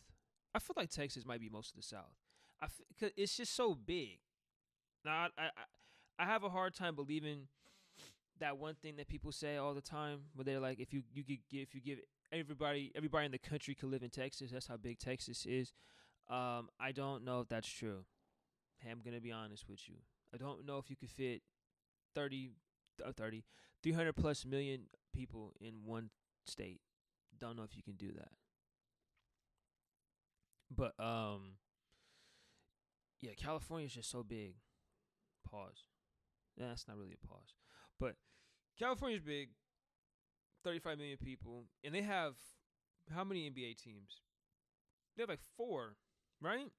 I 0.56 0.60
feel 0.60 0.76
like 0.78 0.90
Texas 0.90 1.26
might 1.26 1.40
be 1.40 1.50
most 1.50 1.72
of 1.72 1.76
the 1.78 1.84
South. 1.84 2.16
I 2.62 2.66
f- 2.66 2.82
cause 3.00 3.12
it's 3.18 3.36
just 3.36 3.56
so 3.56 3.74
big. 3.76 4.20
Now 5.06 5.28
I, 5.38 5.44
I 5.44 5.50
I 6.20 6.26
have 6.26 6.44
a 6.44 6.50
hard 6.50 6.74
time 6.76 6.96
believing 6.96 7.48
that 8.40 8.58
one 8.58 8.76
thing 8.76 8.96
that 8.98 9.08
people 9.08 9.32
say 9.32 9.58
all 9.58 9.74
the 9.74 9.82
time, 9.82 10.20
where 10.36 10.44
they're 10.46 10.60
like, 10.60 10.80
if 10.80 10.94
you 10.94 11.04
you 11.14 11.24
could 11.24 11.40
give, 11.50 11.62
if 11.62 11.76
you 11.76 11.82
give 11.82 12.00
everybody 12.32 12.92
everybody 12.96 13.26
in 13.26 13.32
the 13.32 13.38
country 13.38 13.76
could 13.76 13.90
live 13.90 14.04
in 14.04 14.10
Texas, 14.10 14.52
that's 14.52 14.68
how 14.68 14.78
big 14.78 15.00
Texas 15.00 15.46
is. 15.46 15.74
Um, 16.30 16.70
I 16.80 16.92
don't 16.94 17.24
know 17.26 17.42
if 17.42 17.50
that's 17.50 17.70
true. 17.70 18.06
Hey, 18.80 18.92
I'm 18.92 19.02
gonna 19.04 19.22
be 19.22 19.32
honest 19.32 19.68
with 19.70 19.88
you. 19.88 19.96
I 20.34 20.38
don't 20.38 20.66
know 20.66 20.78
if 20.78 20.90
you 20.90 20.96
could 20.96 21.10
fit 21.10 21.42
30, 22.16 22.52
uh, 23.06 23.12
30 23.12 23.44
300 23.82 24.14
plus 24.14 24.46
million 24.46 24.84
people 25.14 25.54
in 25.62 25.86
one 25.86 26.10
state. 26.46 26.82
Don't 27.40 27.56
know 27.56 27.64
if 27.64 27.76
you 27.76 27.84
can 27.84 27.96
do 27.96 28.12
that. 28.14 28.32
But 30.76 30.94
um, 31.04 31.58
yeah, 33.22 33.32
California 33.38 33.86
is 33.86 33.94
just 33.94 34.10
so 34.10 34.24
big. 34.24 34.56
Pause. 35.50 35.88
That's 36.58 36.88
not 36.88 36.98
really 36.98 37.16
a 37.22 37.28
pause. 37.28 37.56
But 38.00 38.16
California's 38.78 39.22
big, 39.22 39.50
35 40.64 40.98
million 40.98 41.18
people, 41.18 41.66
and 41.84 41.94
they 41.94 42.02
have 42.02 42.34
how 43.14 43.24
many 43.24 43.50
NBA 43.50 43.82
teams? 43.82 44.22
They 45.16 45.24
have 45.24 45.30
like 45.30 45.42
four, 45.58 45.96
right? 46.42 46.72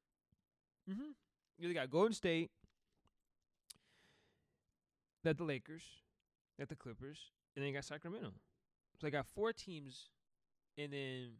Mm-hmm. 0.90 1.66
They 1.66 1.74
got 1.74 1.90
Golden 1.90 2.12
State, 2.12 2.50
got 5.24 5.36
the 5.36 5.44
Lakers, 5.44 5.84
got 6.58 6.68
the 6.68 6.76
Clippers, 6.76 7.18
and 7.54 7.64
then 7.64 7.70
they 7.70 7.72
got 7.72 7.84
Sacramento. 7.84 8.32
So 9.00 9.06
they 9.06 9.10
got 9.10 9.26
four 9.34 9.52
teams, 9.52 10.10
and 10.78 10.92
then 10.92 11.32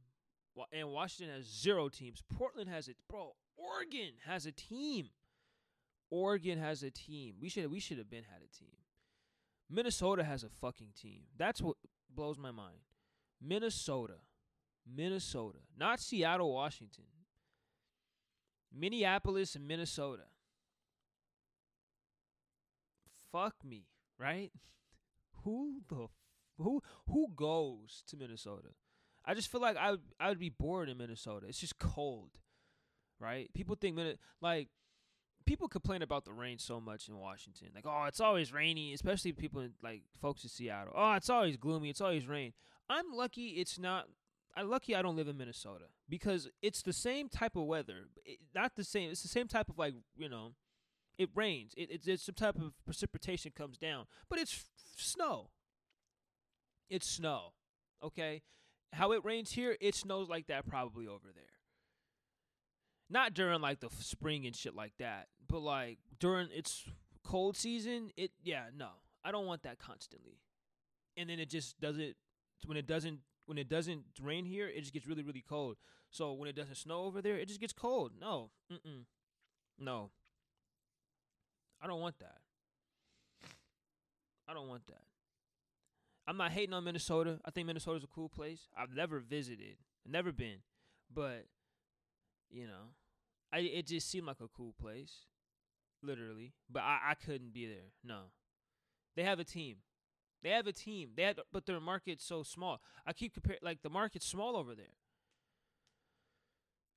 and 0.72 0.88
Washington 0.90 1.34
has 1.34 1.46
zero 1.46 1.88
teams. 1.88 2.22
Portland 2.36 2.68
has 2.68 2.88
it, 2.88 2.96
bro. 3.08 3.34
Oregon 3.56 4.12
has 4.26 4.46
a 4.46 4.52
team. 4.52 5.10
Oregon 6.10 6.58
has 6.58 6.82
a 6.82 6.90
team. 6.90 7.34
We 7.40 7.48
should 7.48 7.70
we 7.70 7.80
should 7.80 7.98
have 7.98 8.10
been 8.10 8.24
had 8.24 8.42
a 8.42 8.56
team. 8.56 8.76
Minnesota 9.70 10.24
has 10.24 10.44
a 10.44 10.48
fucking 10.48 10.92
team. 11.00 11.22
That's 11.36 11.60
what 11.60 11.76
blows 12.14 12.38
my 12.38 12.50
mind. 12.50 12.78
Minnesota. 13.40 14.14
Minnesota. 14.86 15.58
Not 15.76 16.00
Seattle, 16.00 16.52
Washington. 16.52 17.04
Minneapolis 18.72 19.54
and 19.54 19.66
Minnesota. 19.66 20.24
Fuck 23.32 23.54
me, 23.64 23.86
right? 24.18 24.52
Who 25.44 25.80
the 25.88 26.08
who 26.58 26.82
who 27.06 27.28
goes 27.34 28.02
to 28.08 28.16
Minnesota? 28.16 28.68
I 29.24 29.34
just 29.34 29.50
feel 29.50 29.60
like 29.60 29.76
I 29.76 29.92
would, 29.92 30.00
I 30.20 30.28
would 30.28 30.38
be 30.38 30.50
bored 30.50 30.88
in 30.88 30.98
Minnesota. 30.98 31.46
It's 31.48 31.58
just 31.58 31.78
cold, 31.78 32.30
right? 33.18 33.52
People 33.54 33.76
think 33.80 33.98
like 34.40 34.68
people 35.46 35.68
complain 35.68 36.02
about 36.02 36.24
the 36.24 36.32
rain 36.32 36.58
so 36.58 36.80
much 36.80 37.08
in 37.08 37.18
Washington. 37.18 37.68
Like, 37.74 37.86
oh, 37.86 38.04
it's 38.06 38.20
always 38.20 38.52
rainy, 38.52 38.92
especially 38.92 39.32
people 39.32 39.60
in, 39.60 39.72
like 39.82 40.02
folks 40.20 40.42
in 40.44 40.50
Seattle. 40.50 40.92
Oh, 40.96 41.12
it's 41.12 41.30
always 41.30 41.56
gloomy. 41.56 41.90
It's 41.90 42.00
always 42.00 42.26
rain. 42.26 42.52
I'm 42.88 43.12
lucky 43.12 43.48
it's 43.48 43.78
not. 43.78 44.06
I'm 44.56 44.70
lucky 44.70 44.94
I 44.94 45.02
don't 45.02 45.16
live 45.16 45.26
in 45.26 45.36
Minnesota 45.36 45.86
because 46.08 46.48
it's 46.62 46.82
the 46.82 46.92
same 46.92 47.28
type 47.28 47.56
of 47.56 47.64
weather. 47.64 48.08
It, 48.24 48.38
not 48.54 48.76
the 48.76 48.84
same. 48.84 49.10
It's 49.10 49.22
the 49.22 49.28
same 49.28 49.48
type 49.48 49.68
of 49.68 49.78
like 49.78 49.94
you 50.16 50.28
know, 50.28 50.52
it 51.18 51.30
rains. 51.34 51.72
It, 51.76 52.00
it's, 52.06 52.24
some 52.24 52.34
type 52.34 52.56
of 52.56 52.72
precipitation 52.84 53.52
comes 53.56 53.78
down, 53.78 54.06
but 54.28 54.38
it's 54.38 54.52
f- 54.52 54.64
snow. 54.96 55.50
It's 56.90 57.08
snow. 57.08 57.52
Okay, 58.02 58.42
how 58.92 59.12
it 59.12 59.24
rains 59.24 59.52
here, 59.52 59.76
it 59.80 59.94
snows 59.94 60.28
like 60.28 60.46
that 60.48 60.66
probably 60.66 61.06
over 61.06 61.28
there. 61.34 61.44
Not 63.10 63.34
during 63.34 63.60
like 63.60 63.80
the 63.80 63.88
spring 63.98 64.46
and 64.46 64.56
shit 64.56 64.74
like 64.74 64.94
that, 64.98 65.28
but 65.48 65.60
like 65.60 65.98
during 66.18 66.48
its 66.50 66.84
cold 67.22 67.56
season, 67.56 68.10
it 68.16 68.32
yeah, 68.42 68.64
no. 68.76 68.88
I 69.24 69.32
don't 69.32 69.46
want 69.46 69.62
that 69.62 69.78
constantly. 69.78 70.40
And 71.16 71.30
then 71.30 71.38
it 71.38 71.48
just 71.48 71.80
doesn't 71.80 72.14
when 72.66 72.76
it 72.76 72.86
doesn't 72.86 73.20
when 73.46 73.58
it 73.58 73.68
doesn't 73.68 74.04
rain 74.22 74.44
here, 74.44 74.68
it 74.68 74.80
just 74.80 74.92
gets 74.92 75.06
really 75.06 75.22
really 75.22 75.44
cold. 75.46 75.76
So 76.10 76.32
when 76.32 76.48
it 76.48 76.56
doesn't 76.56 76.76
snow 76.76 77.04
over 77.04 77.20
there, 77.20 77.36
it 77.36 77.48
just 77.48 77.60
gets 77.60 77.72
cold. 77.72 78.12
No. 78.20 78.50
Mm-mm. 78.72 79.04
No. 79.78 80.10
I 81.84 81.86
don't 81.86 82.00
want 82.00 82.18
that. 82.20 82.38
I 84.48 84.54
don't 84.54 84.68
want 84.68 84.86
that. 84.86 85.02
I'm 86.26 86.38
not 86.38 86.52
hating 86.52 86.72
on 86.72 86.84
Minnesota. 86.84 87.38
I 87.44 87.50
think 87.50 87.66
Minnesota's 87.66 88.02
a 88.02 88.06
cool 88.06 88.30
place. 88.30 88.68
I've 88.74 88.94
never 88.94 89.20
visited, 89.20 89.76
never 90.06 90.32
been, 90.32 90.60
but 91.14 91.44
you 92.50 92.66
know, 92.66 92.94
I 93.52 93.58
it 93.58 93.86
just 93.86 94.10
seemed 94.10 94.26
like 94.26 94.40
a 94.40 94.48
cool 94.48 94.74
place, 94.80 95.26
literally. 96.02 96.54
But 96.70 96.84
I 96.84 97.00
I 97.10 97.14
couldn't 97.14 97.52
be 97.52 97.66
there. 97.66 97.92
No, 98.02 98.30
they 99.14 99.22
have 99.22 99.38
a 99.38 99.44
team. 99.44 99.76
They 100.42 100.50
have 100.50 100.66
a 100.66 100.72
team. 100.72 101.10
They 101.14 101.24
had, 101.24 101.38
but 101.52 101.66
their 101.66 101.80
market's 101.80 102.24
so 102.24 102.42
small. 102.42 102.80
I 103.06 103.12
keep 103.12 103.34
comparing 103.34 103.60
like 103.62 103.82
the 103.82 103.90
market's 103.90 104.26
small 104.26 104.56
over 104.56 104.74
there. 104.74 104.96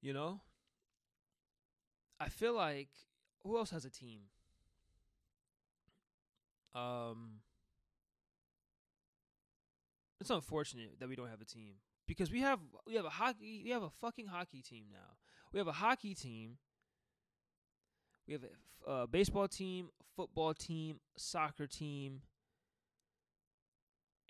You 0.01 0.13
know. 0.13 0.39
I 2.19 2.29
feel 2.29 2.53
like 2.53 2.89
who 3.43 3.57
else 3.57 3.71
has 3.71 3.83
a 3.83 3.89
team? 3.89 4.21
Um 6.75 7.41
it's 10.19 10.29
unfortunate 10.29 10.99
that 10.99 11.07
we 11.07 11.15
don't 11.15 11.29
have 11.29 11.41
a 11.41 11.45
team 11.45 11.75
because 12.07 12.31
we 12.31 12.41
have 12.41 12.59
we 12.85 12.95
have 12.95 13.05
a 13.05 13.09
hockey 13.09 13.61
we 13.63 13.69
have 13.71 13.83
a 13.83 13.89
fucking 14.01 14.27
hockey 14.27 14.61
team 14.61 14.85
now. 14.91 15.17
We 15.53 15.59
have 15.59 15.67
a 15.67 15.73
hockey 15.73 16.15
team. 16.15 16.57
We 18.27 18.33
have 18.33 18.43
a 18.43 18.89
uh, 18.89 19.05
baseball 19.05 19.47
team, 19.47 19.89
football 20.15 20.53
team, 20.53 20.99
soccer 21.15 21.67
team, 21.67 22.21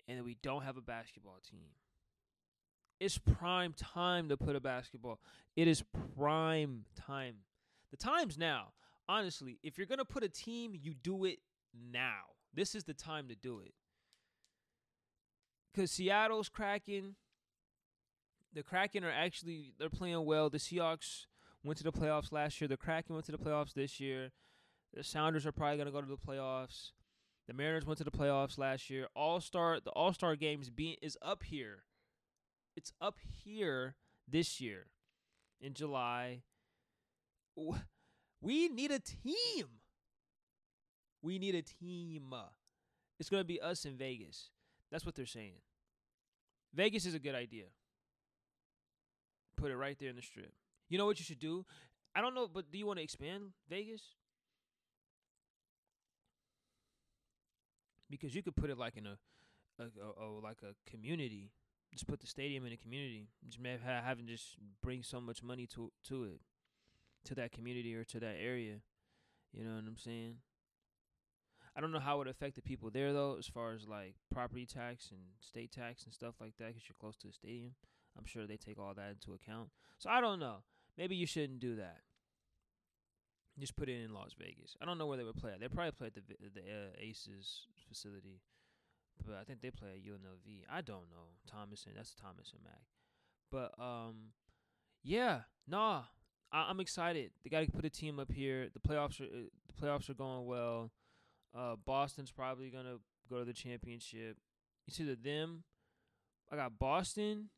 and 0.06 0.24
we 0.24 0.36
don't 0.42 0.62
have 0.62 0.76
a 0.76 0.80
basketball 0.80 1.38
team. 1.48 1.70
It's 3.00 3.18
prime 3.18 3.74
time 3.74 4.28
to 4.28 4.36
put 4.36 4.56
a 4.56 4.60
basketball. 4.60 5.20
It 5.56 5.68
is 5.68 5.84
prime 6.16 6.84
time. 6.96 7.36
The 7.90 7.96
time's 7.96 8.36
now. 8.36 8.72
honestly, 9.08 9.58
if 9.62 9.78
you're 9.78 9.86
gonna 9.86 10.04
put 10.04 10.22
a 10.22 10.28
team, 10.28 10.74
you 10.74 10.94
do 10.94 11.24
it 11.24 11.38
now. 11.92 12.34
This 12.54 12.74
is 12.74 12.84
the 12.84 12.94
time 12.94 13.28
to 13.28 13.34
do 13.34 13.60
it. 13.60 13.74
Cause 15.74 15.90
Seattle's 15.90 16.48
cracking. 16.48 17.14
The 18.52 18.62
Kraken 18.62 19.04
are 19.04 19.10
actually 19.10 19.72
they're 19.78 19.90
playing 19.90 20.24
well. 20.24 20.50
The 20.50 20.58
Seahawks 20.58 21.26
went 21.62 21.78
to 21.78 21.84
the 21.84 21.92
playoffs 21.92 22.32
last 22.32 22.60
year. 22.60 22.68
The 22.68 22.76
Kraken 22.76 23.14
went 23.14 23.26
to 23.26 23.32
the 23.32 23.38
playoffs 23.38 23.74
this 23.74 24.00
year. 24.00 24.32
The 24.94 25.04
Sounders 25.04 25.46
are 25.46 25.52
probably 25.52 25.78
gonna 25.78 25.92
go 25.92 26.00
to 26.00 26.06
the 26.06 26.16
playoffs. 26.16 26.92
The 27.46 27.54
Mariners 27.54 27.86
went 27.86 27.98
to 27.98 28.04
the 28.04 28.10
playoffs 28.10 28.58
last 28.58 28.90
year. 28.90 29.06
All 29.14 29.40
Star 29.40 29.80
the 29.80 29.90
All 29.90 30.12
Star 30.12 30.34
games 30.36 30.70
being 30.70 30.96
is 31.00 31.16
up 31.22 31.44
here. 31.44 31.84
It's 32.76 32.92
up 33.00 33.16
here 33.44 33.96
this 34.26 34.60
year 34.60 34.86
in 35.60 35.74
July. 35.74 36.42
We 38.40 38.68
need 38.68 38.90
a 38.90 39.00
team. 39.00 39.80
We 41.22 41.38
need 41.38 41.54
a 41.54 41.62
team. 41.62 42.32
It's 43.18 43.28
gonna 43.28 43.44
be 43.44 43.60
us 43.60 43.84
in 43.84 43.96
Vegas. 43.96 44.50
That's 44.90 45.04
what 45.04 45.14
they're 45.14 45.26
saying. 45.26 45.60
Vegas 46.74 47.06
is 47.06 47.14
a 47.14 47.18
good 47.18 47.34
idea. 47.34 47.64
Put 49.56 49.70
it 49.70 49.76
right 49.76 49.96
there 49.98 50.10
in 50.10 50.16
the 50.16 50.22
strip. 50.22 50.52
You 50.88 50.98
know 50.98 51.06
what 51.06 51.18
you 51.18 51.24
should 51.24 51.40
do? 51.40 51.64
I 52.14 52.20
don't 52.20 52.34
know, 52.34 52.48
but 52.52 52.70
do 52.70 52.78
you 52.78 52.86
want 52.86 52.98
to 52.98 53.02
expand 53.02 53.52
Vegas? 53.68 54.02
Because 58.10 58.34
you 58.34 58.42
could 58.42 58.56
put 58.56 58.70
it 58.70 58.78
like 58.78 58.96
in 58.96 59.06
a, 59.06 59.18
a, 59.78 59.84
a, 59.84 60.24
a 60.24 60.40
like 60.40 60.58
a 60.62 60.74
community. 60.90 61.50
Just 61.92 62.06
put 62.06 62.20
the 62.20 62.26
stadium 62.26 62.66
in 62.66 62.72
a 62.72 62.76
community. 62.76 63.28
Just 63.48 63.58
have, 63.64 64.04
having 64.04 64.26
just 64.26 64.56
bring 64.82 65.02
so 65.02 65.20
much 65.20 65.42
money 65.42 65.66
to 65.74 65.92
to 66.08 66.24
it, 66.24 66.40
to 67.24 67.34
that 67.34 67.52
community 67.52 67.94
or 67.94 68.04
to 68.04 68.20
that 68.20 68.36
area. 68.40 68.76
You 69.52 69.64
know 69.64 69.74
what 69.74 69.84
I'm 69.86 69.96
saying? 69.96 70.36
I 71.78 71.80
don't 71.80 71.92
know 71.92 72.00
how 72.00 72.16
it 72.16 72.18
would 72.18 72.28
affect 72.28 72.56
the 72.56 72.62
people 72.62 72.90
there 72.90 73.12
though, 73.12 73.36
as 73.38 73.46
far 73.46 73.72
as 73.72 73.86
like 73.86 74.16
property 74.34 74.66
tax 74.66 75.12
and 75.12 75.20
state 75.38 75.70
tax 75.70 76.02
and 76.02 76.12
stuff 76.12 76.34
like 76.40 76.56
that, 76.58 76.68
because 76.74 76.82
you're 76.88 76.96
close 76.98 77.16
to 77.18 77.28
the 77.28 77.32
stadium. 77.32 77.76
I'm 78.18 78.26
sure 78.26 78.48
they 78.48 78.56
take 78.56 78.80
all 78.80 78.94
that 78.94 79.10
into 79.10 79.32
account. 79.32 79.68
So 79.98 80.10
I 80.10 80.20
don't 80.20 80.40
know. 80.40 80.56
Maybe 80.96 81.14
you 81.14 81.24
shouldn't 81.24 81.60
do 81.60 81.76
that. 81.76 81.98
Just 83.60 83.76
put 83.76 83.88
it 83.88 84.02
in 84.02 84.12
Las 84.12 84.34
Vegas. 84.36 84.76
I 84.82 84.86
don't 84.86 84.98
know 84.98 85.06
where 85.06 85.16
they 85.16 85.22
would 85.22 85.36
play 85.36 85.52
at. 85.52 85.60
They 85.60 85.68
probably 85.68 85.92
play 85.92 86.08
at 86.08 86.14
the 86.14 86.22
the 86.52 86.60
uh, 86.60 86.90
Aces 86.98 87.68
facility, 87.88 88.40
but 89.24 89.36
I 89.36 89.44
think 89.44 89.60
they 89.60 89.70
play 89.70 89.90
at 89.90 90.02
UNLV. 90.02 90.64
I 90.68 90.80
don't 90.80 91.08
know. 91.10 91.30
Thomas 91.48 91.86
and 91.86 91.96
that's 91.96 92.12
Thomas 92.12 92.52
and 92.52 92.64
Mack. 92.64 92.82
But 93.52 93.80
um, 93.80 94.32
yeah, 95.04 95.42
nah. 95.68 96.02
I, 96.50 96.70
am 96.70 96.80
excited. 96.80 97.30
They 97.44 97.50
got 97.50 97.64
to 97.64 97.70
put 97.70 97.84
a 97.84 97.90
team 97.90 98.18
up 98.18 98.32
here. 98.32 98.68
The 98.72 98.80
playoffs 98.80 99.20
are 99.20 99.24
uh, 99.24 99.48
the 99.68 99.86
playoffs 99.86 100.10
are 100.10 100.14
going 100.14 100.46
well. 100.46 100.90
Uh, 101.68 101.76
Boston's 101.76 102.30
probably 102.30 102.70
gonna 102.70 102.96
go 103.28 103.38
to 103.38 103.44
the 103.44 103.52
championship. 103.52 104.38
It's 104.86 104.98
either 105.00 105.16
them. 105.16 105.64
I 106.50 106.56
got 106.56 106.78
Boston 106.78 107.50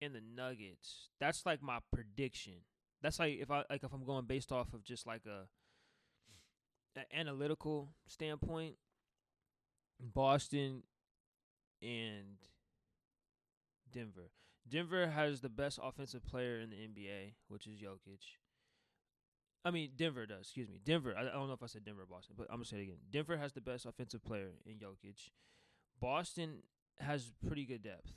and 0.00 0.14
the 0.14 0.22
Nuggets. 0.22 1.08
That's 1.20 1.44
like 1.44 1.62
my 1.62 1.80
prediction. 1.92 2.64
That's 3.02 3.18
like 3.18 3.38
if 3.38 3.50
I 3.50 3.64
like 3.68 3.84
if 3.84 3.92
I'm 3.92 4.04
going 4.04 4.24
based 4.24 4.52
off 4.52 4.72
of 4.72 4.84
just 4.84 5.06
like 5.06 5.22
a 5.26 5.48
an 6.98 7.04
analytical 7.14 7.90
standpoint. 8.06 8.76
Boston 10.00 10.82
and 11.80 12.38
Denver. 13.92 14.30
Denver 14.68 15.08
has 15.08 15.40
the 15.40 15.48
best 15.48 15.78
offensive 15.82 16.26
player 16.26 16.58
in 16.58 16.70
the 16.70 16.76
NBA, 16.76 17.34
which 17.48 17.66
is 17.66 17.78
Jokic. 17.78 18.38
I 19.64 19.70
mean, 19.70 19.92
Denver 19.96 20.26
does. 20.26 20.42
Excuse 20.42 20.68
me, 20.68 20.78
Denver. 20.84 21.14
I, 21.16 21.22
I 21.22 21.32
don't 21.32 21.48
know 21.48 21.54
if 21.54 21.62
I 21.62 21.66
said 21.66 21.84
Denver 21.84 22.02
or 22.02 22.06
Boston, 22.06 22.34
but 22.36 22.46
I'm 22.50 22.56
gonna 22.56 22.66
say 22.66 22.78
it 22.78 22.82
again. 22.82 22.96
Denver 23.10 23.36
has 23.36 23.52
the 23.52 23.60
best 23.60 23.86
offensive 23.86 24.22
player 24.22 24.50
in 24.66 24.74
Jokic. 24.74 25.30
Boston 26.00 26.62
has 26.98 27.32
pretty 27.46 27.64
good 27.64 27.82
depth. 27.82 28.12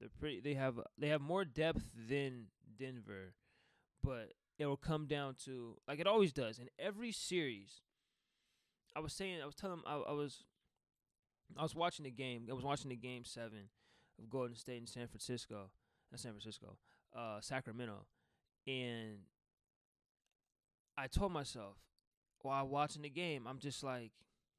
They're 0.00 0.10
pretty. 0.20 0.40
They 0.40 0.54
have 0.54 0.80
they 0.98 1.08
have 1.08 1.20
more 1.20 1.44
depth 1.44 1.84
than 2.08 2.48
Denver, 2.78 3.34
but 4.02 4.32
it 4.58 4.66
will 4.66 4.76
come 4.76 5.06
down 5.06 5.36
to 5.44 5.76
like 5.88 5.98
it 5.98 6.06
always 6.06 6.32
does 6.32 6.58
in 6.58 6.68
every 6.78 7.12
series. 7.12 7.80
I 8.94 9.00
was 9.00 9.12
saying, 9.12 9.40
I 9.42 9.46
was 9.46 9.54
telling, 9.54 9.80
I, 9.86 9.94
I 9.94 10.12
was, 10.12 10.44
I 11.56 11.62
was 11.62 11.74
watching 11.74 12.04
the 12.04 12.10
game. 12.10 12.46
I 12.50 12.52
was 12.52 12.64
watching 12.64 12.90
the 12.90 12.96
game 12.96 13.24
seven 13.24 13.70
of 14.18 14.28
Golden 14.28 14.54
State 14.54 14.78
and 14.78 14.88
San 14.88 15.08
Francisco, 15.08 15.70
not 16.10 16.20
San 16.20 16.32
Francisco, 16.32 16.76
uh, 17.16 17.40
Sacramento, 17.40 18.04
and 18.66 19.20
I 21.02 21.08
told 21.08 21.32
myself 21.32 21.78
while 22.42 22.68
watching 22.68 23.02
the 23.02 23.10
game, 23.10 23.48
I'm 23.48 23.58
just 23.58 23.82
like, 23.82 24.12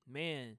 man, 0.05 0.57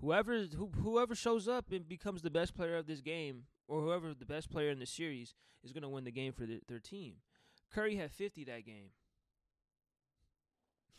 whoever 0.00 0.42
who, 0.42 0.70
whoever 0.80 1.16
shows 1.16 1.48
up 1.48 1.72
and 1.72 1.88
becomes 1.88 2.22
the 2.22 2.30
best 2.30 2.54
player 2.54 2.76
of 2.76 2.86
this 2.86 3.00
game, 3.00 3.46
or 3.66 3.80
whoever 3.80 4.14
the 4.14 4.26
best 4.26 4.48
player 4.48 4.70
in 4.70 4.78
the 4.78 4.86
series 4.86 5.34
is 5.64 5.72
gonna 5.72 5.88
win 5.88 6.04
the 6.04 6.12
game 6.12 6.32
for 6.32 6.46
the, 6.46 6.60
their 6.68 6.78
team. 6.78 7.14
Curry 7.74 7.96
had 7.96 8.12
50 8.12 8.44
that 8.44 8.64
game. 8.64 8.90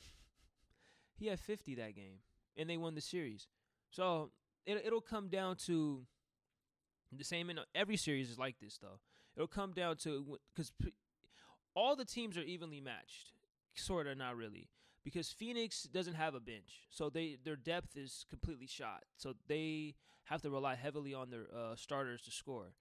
he 1.18 1.28
had 1.28 1.40
50 1.40 1.76
that 1.76 1.96
game, 1.96 2.20
and 2.58 2.70
they 2.70 2.76
won 2.76 2.94
the 2.94 3.02
series. 3.02 3.48
So 3.90 4.32
it 4.66 4.84
it'll 4.86 5.00
come 5.00 5.30
down 5.30 5.56
to 5.68 6.02
the 7.18 7.24
same 7.24 7.50
in 7.50 7.60
every 7.74 7.96
series 7.96 8.30
is 8.30 8.38
like 8.38 8.60
this 8.60 8.78
though. 8.82 9.00
It'll 9.38 9.48
come 9.48 9.72
down 9.72 9.96
to 9.98 10.40
because 10.54 10.74
all 11.74 11.96
the 11.96 12.04
teams 12.04 12.38
are 12.38 12.42
evenly 12.42 12.82
matched 12.82 13.32
sort 13.80 14.08
of 14.08 14.18
not 14.18 14.36
really 14.36 14.70
because 15.06 15.32
Phoenix 15.32 15.84
doesn't 15.84 16.16
have 16.16 16.34
a 16.34 16.40
bench, 16.40 16.88
so 16.90 17.10
they 17.10 17.38
their 17.44 17.56
depth 17.56 17.96
is 17.96 18.26
completely 18.30 18.68
shot. 18.68 19.04
So 19.18 19.36
they 19.48 19.96
have 20.26 20.42
to 20.42 20.50
rely 20.50 20.76
heavily 20.76 21.14
on 21.14 21.30
their 21.30 21.46
uh, 21.56 21.76
starters 21.76 22.24
to 22.24 22.32
score, 22.32 22.74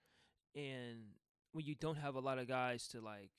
and 0.56 1.12
when 1.52 1.66
you 1.66 1.74
don't 1.74 1.98
have 1.98 2.16
a 2.16 2.20
lot 2.20 2.38
of 2.38 2.48
guys 2.48 2.88
to 2.88 3.00
like, 3.00 3.30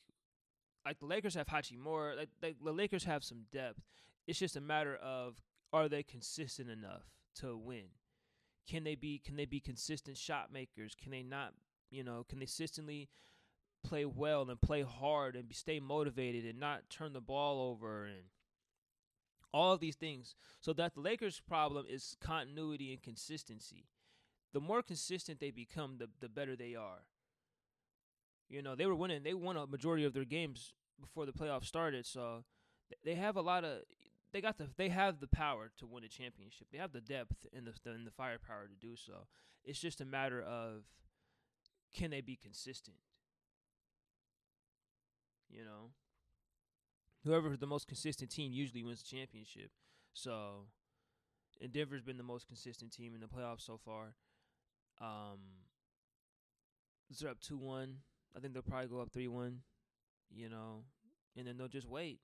like 0.85 0.99
the 0.99 1.05
Lakers 1.05 1.33
have 1.33 1.47
Hachimura, 1.47 2.15
like, 2.15 2.29
like 2.41 2.55
the 2.63 2.71
Lakers 2.71 3.03
have 3.03 3.23
some 3.23 3.45
depth. 3.51 3.81
It's 4.27 4.39
just 4.39 4.55
a 4.55 4.61
matter 4.61 4.95
of 4.95 5.41
are 5.73 5.89
they 5.89 6.03
consistent 6.03 6.69
enough 6.69 7.03
to 7.41 7.57
win? 7.57 7.89
Can 8.69 8.83
they 8.83 8.95
be 8.95 9.19
can 9.19 9.35
they 9.35 9.45
be 9.45 9.59
consistent 9.59 10.17
shot 10.17 10.53
makers? 10.53 10.95
Can 11.01 11.11
they 11.11 11.23
not? 11.23 11.53
You 11.91 12.03
know, 12.03 12.25
can 12.27 12.39
they 12.39 12.45
consistently 12.45 13.09
play 13.87 14.05
well 14.05 14.49
and 14.49 14.59
play 14.59 14.81
hard 14.81 15.35
and 15.35 15.53
stay 15.53 15.79
motivated 15.79 16.45
and 16.45 16.59
not 16.59 16.89
turn 16.89 17.13
the 17.13 17.21
ball 17.21 17.69
over 17.69 18.05
and 18.05 18.23
all 19.53 19.71
of 19.71 19.79
these 19.79 19.95
things. 19.95 20.35
So 20.59 20.73
that 20.73 20.95
the 20.95 21.01
Lakers' 21.01 21.41
problem 21.47 21.85
is 21.89 22.17
continuity 22.19 22.91
and 22.91 23.01
consistency. 23.01 23.85
The 24.53 24.59
more 24.59 24.81
consistent 24.81 25.39
they 25.39 25.51
become, 25.51 25.97
the 25.97 26.09
the 26.19 26.29
better 26.29 26.55
they 26.55 26.75
are. 26.75 27.03
You 28.49 28.61
know, 28.61 28.75
they 28.75 28.85
were 28.85 28.95
winning. 28.95 29.23
They 29.23 29.33
won 29.33 29.57
a 29.57 29.67
majority 29.67 30.05
of 30.05 30.13
their 30.13 30.25
games 30.25 30.73
before 30.99 31.25
the 31.25 31.33
playoffs 31.33 31.65
started, 31.65 32.05
so 32.05 32.43
they 33.03 33.15
have 33.15 33.35
a 33.35 33.41
lot 33.41 33.63
of 33.63 33.81
they 34.31 34.41
got 34.41 34.57
the 34.57 34.67
they 34.77 34.89
have 34.89 35.19
the 35.19 35.27
power 35.27 35.71
to 35.77 35.85
win 35.85 36.03
a 36.03 36.09
championship. 36.09 36.67
They 36.71 36.77
have 36.77 36.91
the 36.91 37.01
depth 37.01 37.45
and 37.55 37.65
the 37.67 37.73
and 37.89 38.05
the 38.05 38.11
firepower 38.11 38.67
to 38.67 38.87
do 38.87 38.95
so. 38.95 39.27
It's 39.63 39.79
just 39.79 40.01
a 40.01 40.05
matter 40.05 40.41
of 40.41 40.83
can 41.93 42.11
they 42.11 42.21
be 42.21 42.35
consistent? 42.35 42.97
You 45.49 45.63
know, 45.63 45.91
whoever's 47.23 47.59
the 47.59 47.67
most 47.67 47.87
consistent 47.87 48.31
team 48.31 48.51
usually 48.51 48.83
wins 48.83 49.03
the 49.03 49.15
championship. 49.15 49.71
So, 50.13 50.67
and 51.61 51.71
Denver's 51.71 52.01
been 52.01 52.17
the 52.17 52.23
most 52.23 52.47
consistent 52.47 52.91
team 52.91 53.13
in 53.15 53.21
the 53.21 53.27
playoffs 53.27 53.61
so 53.65 53.77
far. 53.77 54.15
Um, 55.01 55.39
they're 57.19 57.29
up 57.29 57.39
two 57.39 57.57
one. 57.57 57.97
I 58.35 58.39
think 58.39 58.53
they'll 58.53 58.63
probably 58.63 58.87
go 58.87 58.99
up 58.99 59.11
three 59.11 59.27
one. 59.27 59.59
You 60.33 60.49
know, 60.49 60.83
and 61.37 61.47
then 61.47 61.57
they'll 61.57 61.67
just 61.67 61.87
wait. 61.87 62.19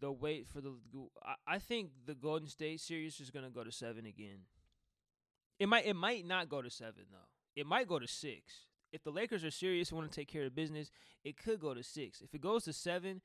They'll 0.00 0.16
wait 0.16 0.46
for 0.48 0.60
the. 0.60 0.74
I, 1.22 1.54
I 1.54 1.58
think 1.58 1.90
the 2.06 2.14
Golden 2.14 2.48
State 2.48 2.80
series 2.80 3.20
is 3.20 3.30
gonna 3.30 3.50
go 3.50 3.64
to 3.64 3.72
seven 3.72 4.06
again. 4.06 4.40
It 5.58 5.68
might. 5.68 5.86
It 5.86 5.94
might 5.94 6.26
not 6.26 6.48
go 6.48 6.60
to 6.60 6.70
seven 6.70 7.04
though. 7.10 7.28
It 7.54 7.66
might 7.66 7.88
go 7.88 7.98
to 7.98 8.08
six 8.08 8.66
if 8.94 9.02
the 9.02 9.10
Lakers 9.10 9.44
are 9.44 9.50
serious 9.50 9.90
and 9.90 9.98
want 9.98 10.10
to 10.10 10.14
take 10.14 10.28
care 10.28 10.44
of 10.44 10.54
business, 10.54 10.92
it 11.24 11.36
could 11.36 11.60
go 11.60 11.74
to 11.74 11.82
six. 11.82 12.20
If 12.20 12.32
it 12.32 12.40
goes 12.40 12.62
to 12.64 12.72
seven, 12.72 13.22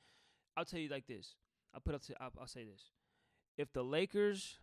I'll 0.58 0.66
tell 0.66 0.80
you 0.80 0.90
like 0.90 1.06
this. 1.06 1.36
I'll 1.76 1.80
put 1.80 1.94
up 1.94 2.02
to 2.08 2.16
I'll, 2.20 2.32
I'll 2.40 2.48
say 2.48 2.64
this. 2.64 2.86
If 3.56 3.72
the 3.72 3.84
Lakers 3.84 4.58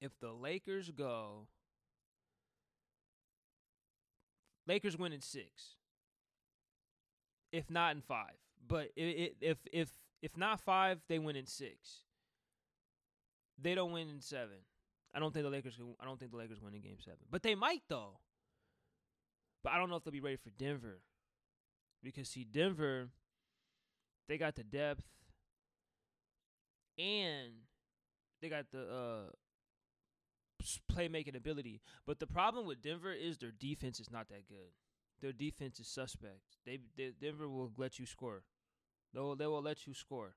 if 0.00 0.18
the 0.18 0.32
Lakers 0.32 0.90
go 0.90 1.46
Lakers 4.66 4.96
win 4.96 5.12
in 5.12 5.20
6. 5.20 5.44
If 7.52 7.68
not 7.68 7.94
in 7.94 8.00
5. 8.00 8.26
But 8.66 8.92
if 8.96 9.32
if 9.40 9.58
if 9.72 9.90
if 10.22 10.36
not 10.38 10.60
5, 10.60 11.00
they 11.08 11.18
win 11.18 11.36
in 11.36 11.46
6. 11.46 11.70
They 13.60 13.74
don't 13.74 13.92
win 13.92 14.08
in 14.08 14.20
7. 14.22 14.48
I 15.14 15.18
don't 15.18 15.34
think 15.34 15.44
the 15.44 15.50
Lakers 15.50 15.76
can, 15.76 15.94
I 16.00 16.06
don't 16.06 16.18
think 16.18 16.30
the 16.30 16.38
Lakers 16.38 16.62
win 16.62 16.74
in 16.74 16.80
game 16.80 16.96
7. 16.98 17.18
But 17.30 17.42
they 17.42 17.54
might 17.54 17.82
though. 17.88 18.18
But 19.62 19.72
I 19.72 19.78
don't 19.78 19.90
know 19.90 19.96
if 19.96 20.04
they'll 20.04 20.12
be 20.12 20.20
ready 20.20 20.36
for 20.36 20.50
Denver. 20.50 21.00
Because 22.02 22.28
see, 22.28 22.44
Denver, 22.44 23.10
they 24.28 24.38
got 24.38 24.56
the 24.56 24.64
depth. 24.64 25.04
and 26.98 27.52
they 28.40 28.48
got 28.48 28.66
the 28.70 28.80
uh 28.80 29.30
playmaking 30.92 31.36
ability. 31.36 31.80
But 32.06 32.18
the 32.20 32.26
problem 32.26 32.66
with 32.66 32.82
Denver 32.82 33.12
is 33.12 33.38
their 33.38 33.50
defense 33.50 34.00
is 34.00 34.10
not 34.10 34.28
that 34.28 34.48
good. 34.48 34.72
Their 35.20 35.32
defense 35.32 35.78
is 35.80 35.88
suspect. 35.88 36.58
They, 36.66 36.80
they 36.96 37.12
Denver 37.20 37.48
will 37.48 37.72
let 37.76 37.98
you 37.98 38.06
score. 38.06 38.42
They 39.14 39.20
will, 39.20 39.36
they 39.36 39.46
will 39.46 39.62
let 39.62 39.86
you 39.86 39.94
score. 39.94 40.34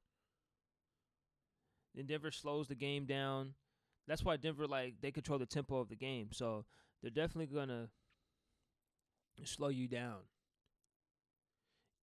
Then 1.96 2.06
Denver 2.06 2.32
slows 2.32 2.68
the 2.68 2.76
game 2.76 3.06
down. 3.06 3.54
That's 4.08 4.24
why 4.24 4.38
Denver 4.38 4.68
like 4.68 4.96
they 5.02 5.12
control 5.12 5.40
the 5.40 5.46
tempo 5.46 5.78
of 5.80 5.90
the 5.90 5.96
game. 5.96 6.30
So 6.32 6.66
they're 7.02 7.10
definitely 7.12 7.48
gonna 7.56 7.90
slow 9.44 9.68
you 9.70 9.88
down. 9.88 10.20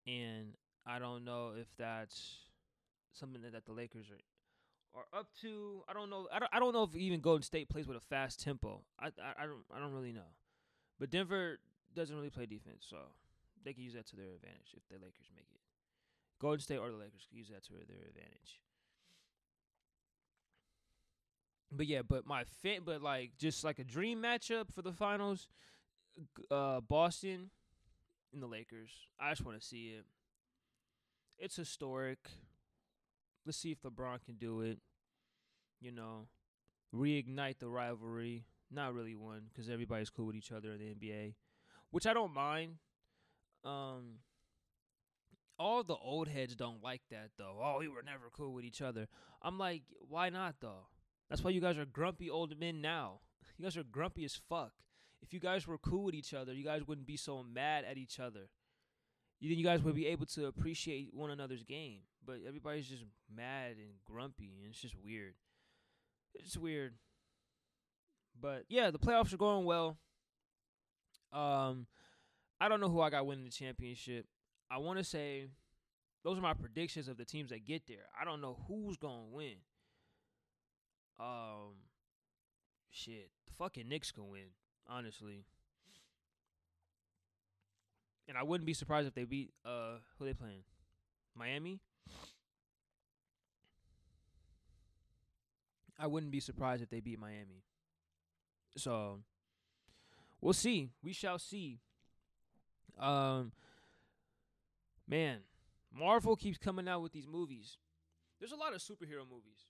And 0.06 0.54
I 0.86 0.98
don't 0.98 1.24
know 1.24 1.52
if 1.58 1.68
that's 1.78 2.36
something 3.12 3.42
that, 3.42 3.52
that 3.52 3.66
the 3.66 3.72
Lakers 3.72 4.10
are 4.10 4.18
are 4.94 5.18
up 5.18 5.28
to. 5.40 5.82
I 5.88 5.92
don't 5.92 6.10
know. 6.10 6.28
I 6.32 6.38
don't. 6.38 6.50
I 6.52 6.58
don't 6.58 6.72
know 6.72 6.82
if 6.82 6.94
even 6.96 7.20
Golden 7.20 7.42
State 7.42 7.68
plays 7.68 7.86
with 7.86 7.96
a 7.96 8.00
fast 8.00 8.42
tempo. 8.42 8.82
I, 9.00 9.06
I, 9.06 9.44
I 9.44 9.46
don't. 9.46 9.64
I 9.74 9.78
don't 9.78 9.92
really 9.92 10.12
know. 10.12 10.32
But 10.98 11.10
Denver 11.10 11.58
doesn't 11.94 12.14
really 12.14 12.30
play 12.30 12.46
defense, 12.46 12.86
so 12.88 12.96
they 13.64 13.72
can 13.72 13.82
use 13.82 13.94
that 13.94 14.06
to 14.08 14.16
their 14.16 14.34
advantage 14.34 14.74
if 14.76 14.86
the 14.88 14.94
Lakers 14.94 15.30
make 15.34 15.46
it. 15.52 15.60
Golden 16.40 16.60
State 16.60 16.78
or 16.78 16.90
the 16.90 16.96
Lakers 16.96 17.26
can 17.28 17.38
use 17.38 17.48
that 17.48 17.64
to 17.64 17.72
their 17.72 18.08
advantage. 18.08 18.60
But 21.70 21.86
yeah, 21.86 22.02
but 22.02 22.26
my 22.26 22.44
fan, 22.62 22.80
but 22.84 23.02
like 23.02 23.32
just 23.38 23.64
like 23.64 23.78
a 23.78 23.84
dream 23.84 24.20
matchup 24.20 24.72
for 24.74 24.82
the 24.82 24.92
finals, 24.92 25.48
uh, 26.50 26.80
Boston 26.80 27.50
and 28.32 28.42
the 28.42 28.46
Lakers. 28.46 28.90
I 29.20 29.30
just 29.30 29.44
want 29.44 29.60
to 29.60 29.66
see 29.66 29.94
it. 29.98 30.04
It's 31.38 31.56
historic. 31.56 32.18
Let's 33.44 33.58
see 33.58 33.72
if 33.72 33.82
LeBron 33.82 34.24
can 34.24 34.36
do 34.36 34.60
it. 34.60 34.78
You 35.80 35.92
know, 35.92 36.28
reignite 36.94 37.58
the 37.58 37.68
rivalry. 37.68 38.44
Not 38.70 38.94
really 38.94 39.14
one 39.14 39.42
because 39.52 39.68
everybody's 39.68 40.10
cool 40.10 40.26
with 40.26 40.36
each 40.36 40.52
other 40.52 40.72
in 40.72 40.78
the 40.78 40.94
NBA, 40.94 41.34
which 41.90 42.06
I 42.06 42.14
don't 42.14 42.32
mind. 42.32 42.76
Um, 43.64 44.20
all 45.58 45.82
the 45.82 45.94
old 45.94 46.28
heads 46.28 46.56
don't 46.56 46.82
like 46.82 47.02
that 47.10 47.30
though. 47.36 47.58
Oh, 47.62 47.76
we 47.80 47.88
were 47.88 48.02
never 48.02 48.30
cool 48.32 48.52
with 48.54 48.64
each 48.64 48.80
other. 48.80 49.08
I'm 49.42 49.58
like, 49.58 49.82
why 50.08 50.30
not 50.30 50.56
though? 50.60 50.86
That's 51.28 51.42
why 51.44 51.50
you 51.50 51.60
guys 51.60 51.78
are 51.78 51.84
grumpy 51.84 52.30
old 52.30 52.58
men 52.58 52.80
now. 52.80 53.20
You 53.58 53.64
guys 53.64 53.76
are 53.76 53.82
grumpy 53.82 54.24
as 54.24 54.40
fuck. 54.48 54.72
If 55.22 55.32
you 55.32 55.40
guys 55.40 55.66
were 55.66 55.78
cool 55.78 56.04
with 56.04 56.14
each 56.14 56.34
other, 56.34 56.52
you 56.52 56.64
guys 56.64 56.82
wouldn't 56.86 57.06
be 57.06 57.16
so 57.16 57.42
mad 57.42 57.84
at 57.88 57.96
each 57.96 58.18
other. 58.18 58.48
You, 59.40 59.48
Then 59.48 59.58
you 59.58 59.64
guys 59.64 59.82
would 59.82 59.94
be 59.94 60.06
able 60.06 60.26
to 60.26 60.46
appreciate 60.46 61.14
one 61.14 61.30
another's 61.30 61.62
game. 61.62 62.00
But 62.24 62.38
everybody's 62.46 62.86
just 62.86 63.04
mad 63.34 63.76
and 63.78 63.94
grumpy, 64.04 64.54
and 64.58 64.70
it's 64.70 64.80
just 64.80 64.94
weird. 65.02 65.34
It's 66.34 66.56
weird. 66.56 66.94
But 68.40 68.64
yeah, 68.68 68.90
the 68.90 68.98
playoffs 68.98 69.32
are 69.32 69.38
going 69.38 69.64
well. 69.64 69.96
Um, 71.32 71.86
I 72.60 72.68
don't 72.68 72.80
know 72.80 72.88
who 72.88 73.00
I 73.00 73.10
got 73.10 73.26
winning 73.26 73.44
the 73.44 73.50
championship. 73.50 74.26
I 74.70 74.78
want 74.78 74.98
to 74.98 75.04
say 75.04 75.48
those 76.24 76.38
are 76.38 76.42
my 76.42 76.54
predictions 76.54 77.08
of 77.08 77.16
the 77.16 77.24
teams 77.24 77.50
that 77.50 77.66
get 77.66 77.86
there. 77.86 78.06
I 78.20 78.24
don't 78.24 78.40
know 78.40 78.58
who's 78.68 78.96
gonna 78.96 79.26
win. 79.30 79.56
Um, 81.18 81.74
shit, 82.90 83.30
the 83.46 83.52
fucking 83.58 83.88
Knicks 83.88 84.12
can 84.12 84.28
win, 84.28 84.50
honestly. 84.88 85.44
And 88.28 88.38
I 88.38 88.42
wouldn't 88.42 88.66
be 88.66 88.74
surprised 88.74 89.08
if 89.08 89.14
they 89.14 89.24
beat 89.24 89.52
uh 89.64 89.96
who 90.18 90.24
they 90.24 90.34
playing, 90.34 90.62
Miami. 91.36 91.80
I 95.98 96.06
wouldn't 96.06 96.32
be 96.32 96.40
surprised 96.40 96.82
if 96.82 96.90
they 96.90 97.00
beat 97.00 97.18
Miami. 97.18 97.62
So 98.76 99.20
we'll 100.40 100.52
see. 100.52 100.90
We 101.02 101.12
shall 101.12 101.38
see. 101.38 101.80
Um 102.98 103.52
man, 105.06 105.40
Marvel 105.92 106.36
keeps 106.36 106.58
coming 106.58 106.88
out 106.88 107.02
with 107.02 107.12
these 107.12 107.26
movies. 107.26 107.76
There's 108.38 108.52
a 108.52 108.56
lot 108.56 108.74
of 108.74 108.80
superhero 108.80 109.28
movies. 109.28 109.66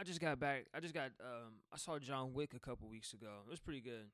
I 0.00 0.02
just 0.02 0.18
got 0.18 0.40
back. 0.40 0.64
I 0.74 0.80
just 0.80 0.94
got 0.94 1.10
um 1.20 1.60
I 1.70 1.76
saw 1.76 1.98
John 1.98 2.32
Wick 2.32 2.54
a 2.56 2.58
couple 2.58 2.88
weeks 2.88 3.12
ago. 3.12 3.28
It 3.46 3.50
was 3.50 3.60
pretty 3.60 3.82
good. 3.82 4.08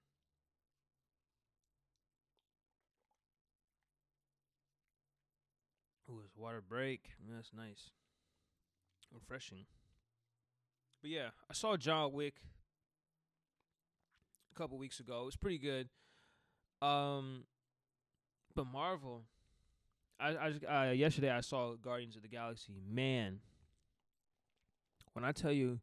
Ooh, 6.10 6.20
it's 6.24 6.34
water 6.36 6.60
break. 6.60 7.10
That's 7.32 7.52
nice. 7.56 7.90
Refreshing. 9.14 9.66
But 11.02 11.12
yeah, 11.12 11.28
I 11.48 11.52
saw 11.52 11.76
John 11.76 12.12
Wick 12.12 12.34
a 14.52 14.58
couple 14.58 14.78
weeks 14.78 14.98
ago. 14.98 15.22
It 15.22 15.26
was 15.26 15.36
pretty 15.36 15.58
good. 15.58 15.88
Um 16.82 17.44
but 18.56 18.66
Marvel 18.66 19.22
I 20.18 20.36
I 20.36 20.50
just, 20.50 20.64
uh, 20.64 20.90
yesterday 20.92 21.30
I 21.30 21.42
saw 21.42 21.74
Guardians 21.76 22.16
of 22.16 22.22
the 22.22 22.28
Galaxy. 22.28 22.72
Man, 22.90 23.38
when 25.16 25.24
I 25.24 25.32
tell 25.32 25.50
you 25.50 25.80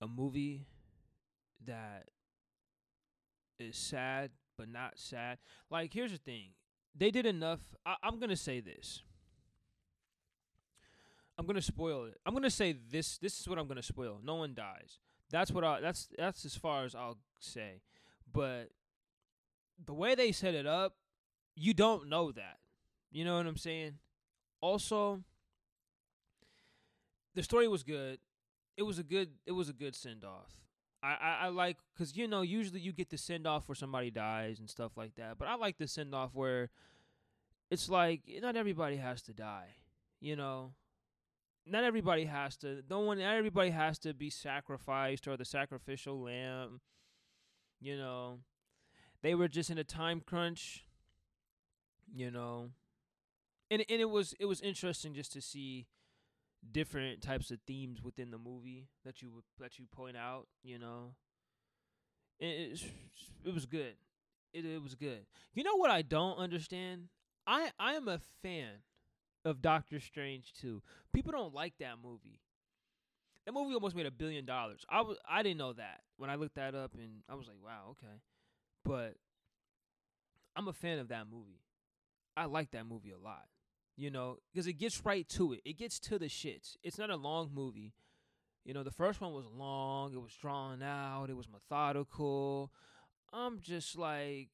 a 0.00 0.08
movie 0.08 0.66
that 1.64 2.08
is 3.60 3.76
sad 3.76 4.30
but 4.58 4.68
not 4.68 4.94
sad, 4.98 5.38
like 5.70 5.94
here's 5.94 6.10
the 6.10 6.18
thing. 6.18 6.54
They 6.92 7.12
did 7.12 7.24
enough. 7.24 7.60
I, 7.86 7.94
I'm 8.02 8.18
gonna 8.18 8.34
say 8.34 8.58
this. 8.58 9.04
I'm 11.38 11.46
gonna 11.46 11.62
spoil 11.62 12.06
it. 12.06 12.18
I'm 12.26 12.34
gonna 12.34 12.50
say 12.50 12.72
this. 12.90 13.16
This 13.18 13.38
is 13.38 13.48
what 13.48 13.60
I'm 13.60 13.68
gonna 13.68 13.80
spoil. 13.80 14.18
No 14.24 14.34
one 14.34 14.54
dies. 14.54 14.98
That's 15.30 15.52
what 15.52 15.62
I. 15.62 15.80
That's 15.80 16.08
that's 16.18 16.44
as 16.44 16.56
far 16.56 16.84
as 16.84 16.96
I'll 16.96 17.18
say. 17.38 17.80
But 18.32 18.70
the 19.86 19.94
way 19.94 20.16
they 20.16 20.32
set 20.32 20.56
it 20.56 20.66
up, 20.66 20.96
you 21.54 21.74
don't 21.74 22.08
know 22.08 22.32
that. 22.32 22.58
You 23.12 23.24
know 23.24 23.36
what 23.36 23.46
I'm 23.46 23.56
saying? 23.56 23.98
Also, 24.60 25.22
the 27.34 27.42
story 27.42 27.68
was 27.68 27.82
good. 27.82 28.18
It 28.76 28.82
was 28.82 28.98
a 28.98 29.02
good. 29.02 29.30
It 29.46 29.52
was 29.52 29.68
a 29.68 29.72
good 29.72 29.94
send 29.94 30.24
off. 30.24 30.50
I, 31.02 31.16
I, 31.20 31.38
I 31.42 31.48
like 31.48 31.78
because 31.94 32.16
you 32.16 32.28
know 32.28 32.42
usually 32.42 32.80
you 32.80 32.92
get 32.92 33.10
the 33.10 33.18
send 33.18 33.46
off 33.46 33.68
where 33.68 33.74
somebody 33.74 34.10
dies 34.10 34.60
and 34.60 34.70
stuff 34.70 34.92
like 34.96 35.14
that, 35.16 35.38
but 35.38 35.48
I 35.48 35.56
like 35.56 35.78
the 35.78 35.88
send 35.88 36.14
off 36.14 36.30
where 36.32 36.70
it's 37.70 37.88
like 37.88 38.22
not 38.40 38.56
everybody 38.56 38.96
has 38.96 39.22
to 39.22 39.32
die. 39.32 39.68
You 40.20 40.36
know, 40.36 40.74
not 41.66 41.84
everybody 41.84 42.24
has 42.24 42.56
to. 42.58 42.82
No 42.88 43.00
one. 43.00 43.18
Not 43.18 43.34
everybody 43.34 43.70
has 43.70 43.98
to 44.00 44.14
be 44.14 44.30
sacrificed 44.30 45.26
or 45.26 45.36
the 45.36 45.44
sacrificial 45.44 46.20
lamb. 46.20 46.80
You 47.80 47.96
know, 47.96 48.38
they 49.22 49.34
were 49.34 49.48
just 49.48 49.70
in 49.70 49.78
a 49.78 49.84
time 49.84 50.22
crunch. 50.24 50.84
You 52.14 52.30
know, 52.30 52.70
and 53.70 53.84
and 53.88 54.00
it 54.00 54.10
was 54.10 54.34
it 54.38 54.46
was 54.46 54.60
interesting 54.60 55.14
just 55.14 55.32
to 55.32 55.40
see 55.40 55.86
different 56.70 57.22
types 57.22 57.50
of 57.50 57.58
themes 57.66 58.02
within 58.02 58.30
the 58.30 58.38
movie 58.38 58.88
that 59.04 59.22
you 59.22 59.42
that 59.60 59.78
you 59.78 59.86
point 59.94 60.16
out. 60.16 60.46
You 60.62 60.78
know, 60.78 61.14
it 62.38 62.82
it, 63.44 63.54
was 63.54 63.66
good. 63.66 63.94
It 64.52 64.64
it 64.64 64.82
was 64.82 64.94
good. 64.94 65.26
You 65.54 65.64
know 65.64 65.76
what 65.76 65.90
I 65.90 66.02
don't 66.02 66.36
understand? 66.38 67.08
I 67.46 67.70
I 67.78 67.94
am 67.94 68.08
a 68.08 68.20
fan 68.42 68.82
of 69.44 69.62
Doctor 69.62 70.00
Strange 70.00 70.52
too. 70.52 70.82
People 71.12 71.32
don't 71.32 71.54
like 71.54 71.74
that 71.80 71.96
movie. 72.02 72.40
That 73.46 73.52
movie 73.52 73.74
almost 73.74 73.96
made 73.96 74.06
a 74.06 74.10
billion 74.12 74.44
dollars. 74.44 74.84
I 74.88 75.00
was 75.02 75.18
I 75.28 75.42
didn't 75.42 75.58
know 75.58 75.72
that 75.72 76.00
when 76.16 76.30
I 76.30 76.36
looked 76.36 76.54
that 76.56 76.74
up, 76.74 76.94
and 76.94 77.22
I 77.28 77.34
was 77.34 77.48
like, 77.48 77.56
wow, 77.62 77.90
okay. 77.90 78.20
But 78.84 79.14
I'm 80.56 80.68
a 80.68 80.72
fan 80.72 80.98
of 80.98 81.08
that 81.08 81.26
movie. 81.30 81.60
I 82.36 82.46
like 82.46 82.70
that 82.72 82.86
movie 82.86 83.10
a 83.12 83.18
lot. 83.18 83.46
You 83.96 84.10
know, 84.10 84.38
because 84.52 84.66
it 84.66 84.74
gets 84.74 85.04
right 85.04 85.28
to 85.30 85.52
it. 85.52 85.60
It 85.64 85.78
gets 85.78 85.98
to 86.00 86.18
the 86.18 86.26
shits. 86.26 86.76
It's 86.82 86.98
not 86.98 87.10
a 87.10 87.16
long 87.16 87.50
movie. 87.54 87.92
You 88.64 88.74
know, 88.74 88.82
the 88.82 88.90
first 88.90 89.20
one 89.20 89.32
was 89.32 89.46
long. 89.46 90.12
It 90.12 90.20
was 90.20 90.32
drawn 90.32 90.82
out. 90.82 91.30
It 91.30 91.36
was 91.36 91.48
methodical. 91.48 92.72
I'm 93.32 93.60
just 93.60 93.98
like, 93.98 94.48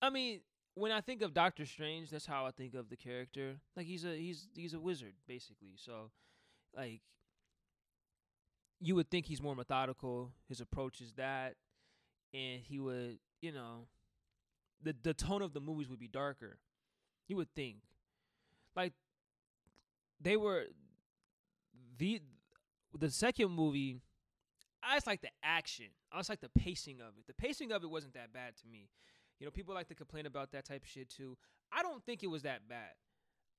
I 0.00 0.10
mean, 0.10 0.40
when 0.74 0.92
I 0.92 1.00
think 1.00 1.22
of 1.22 1.34
Doctor 1.34 1.66
Strange, 1.66 2.10
that's 2.10 2.26
how 2.26 2.46
I 2.46 2.50
think 2.50 2.74
of 2.74 2.88
the 2.88 2.96
character. 2.96 3.56
Like 3.76 3.86
he's 3.86 4.04
a 4.04 4.16
he's 4.16 4.48
he's 4.54 4.74
a 4.74 4.80
wizard 4.80 5.14
basically. 5.26 5.74
So, 5.76 6.10
like, 6.76 7.00
you 8.80 8.94
would 8.94 9.10
think 9.10 9.26
he's 9.26 9.42
more 9.42 9.56
methodical. 9.56 10.32
His 10.48 10.60
approach 10.60 11.00
is 11.00 11.12
that, 11.14 11.56
and 12.32 12.60
he 12.62 12.78
would, 12.78 13.18
you 13.40 13.52
know, 13.52 13.86
the 14.82 14.94
the 15.02 15.14
tone 15.14 15.42
of 15.42 15.52
the 15.52 15.60
movies 15.60 15.88
would 15.88 16.00
be 16.00 16.08
darker. 16.08 16.58
You 17.28 17.36
would 17.36 17.54
think, 17.54 17.76
like, 18.74 18.92
they 20.20 20.36
were 20.36 20.64
the 21.98 22.20
the 22.98 23.10
second 23.10 23.50
movie. 23.52 24.00
I 24.82 24.96
just 24.96 25.06
like 25.06 25.20
the 25.20 25.30
action. 25.42 25.86
I 26.10 26.18
just 26.18 26.30
like 26.30 26.40
the 26.40 26.48
pacing 26.48 27.00
of 27.00 27.18
it. 27.18 27.26
The 27.26 27.34
pacing 27.34 27.70
of 27.70 27.84
it 27.84 27.90
wasn't 27.90 28.14
that 28.14 28.32
bad 28.32 28.56
to 28.58 28.66
me. 28.66 28.88
You 29.38 29.46
know, 29.46 29.50
people 29.50 29.74
like 29.74 29.88
to 29.88 29.94
complain 29.94 30.26
about 30.26 30.52
that 30.52 30.64
type 30.64 30.82
of 30.82 30.88
shit 30.88 31.08
too. 31.10 31.36
I 31.72 31.82
don't 31.82 32.04
think 32.04 32.22
it 32.22 32.28
was 32.28 32.42
that 32.42 32.68
bad. 32.68 32.92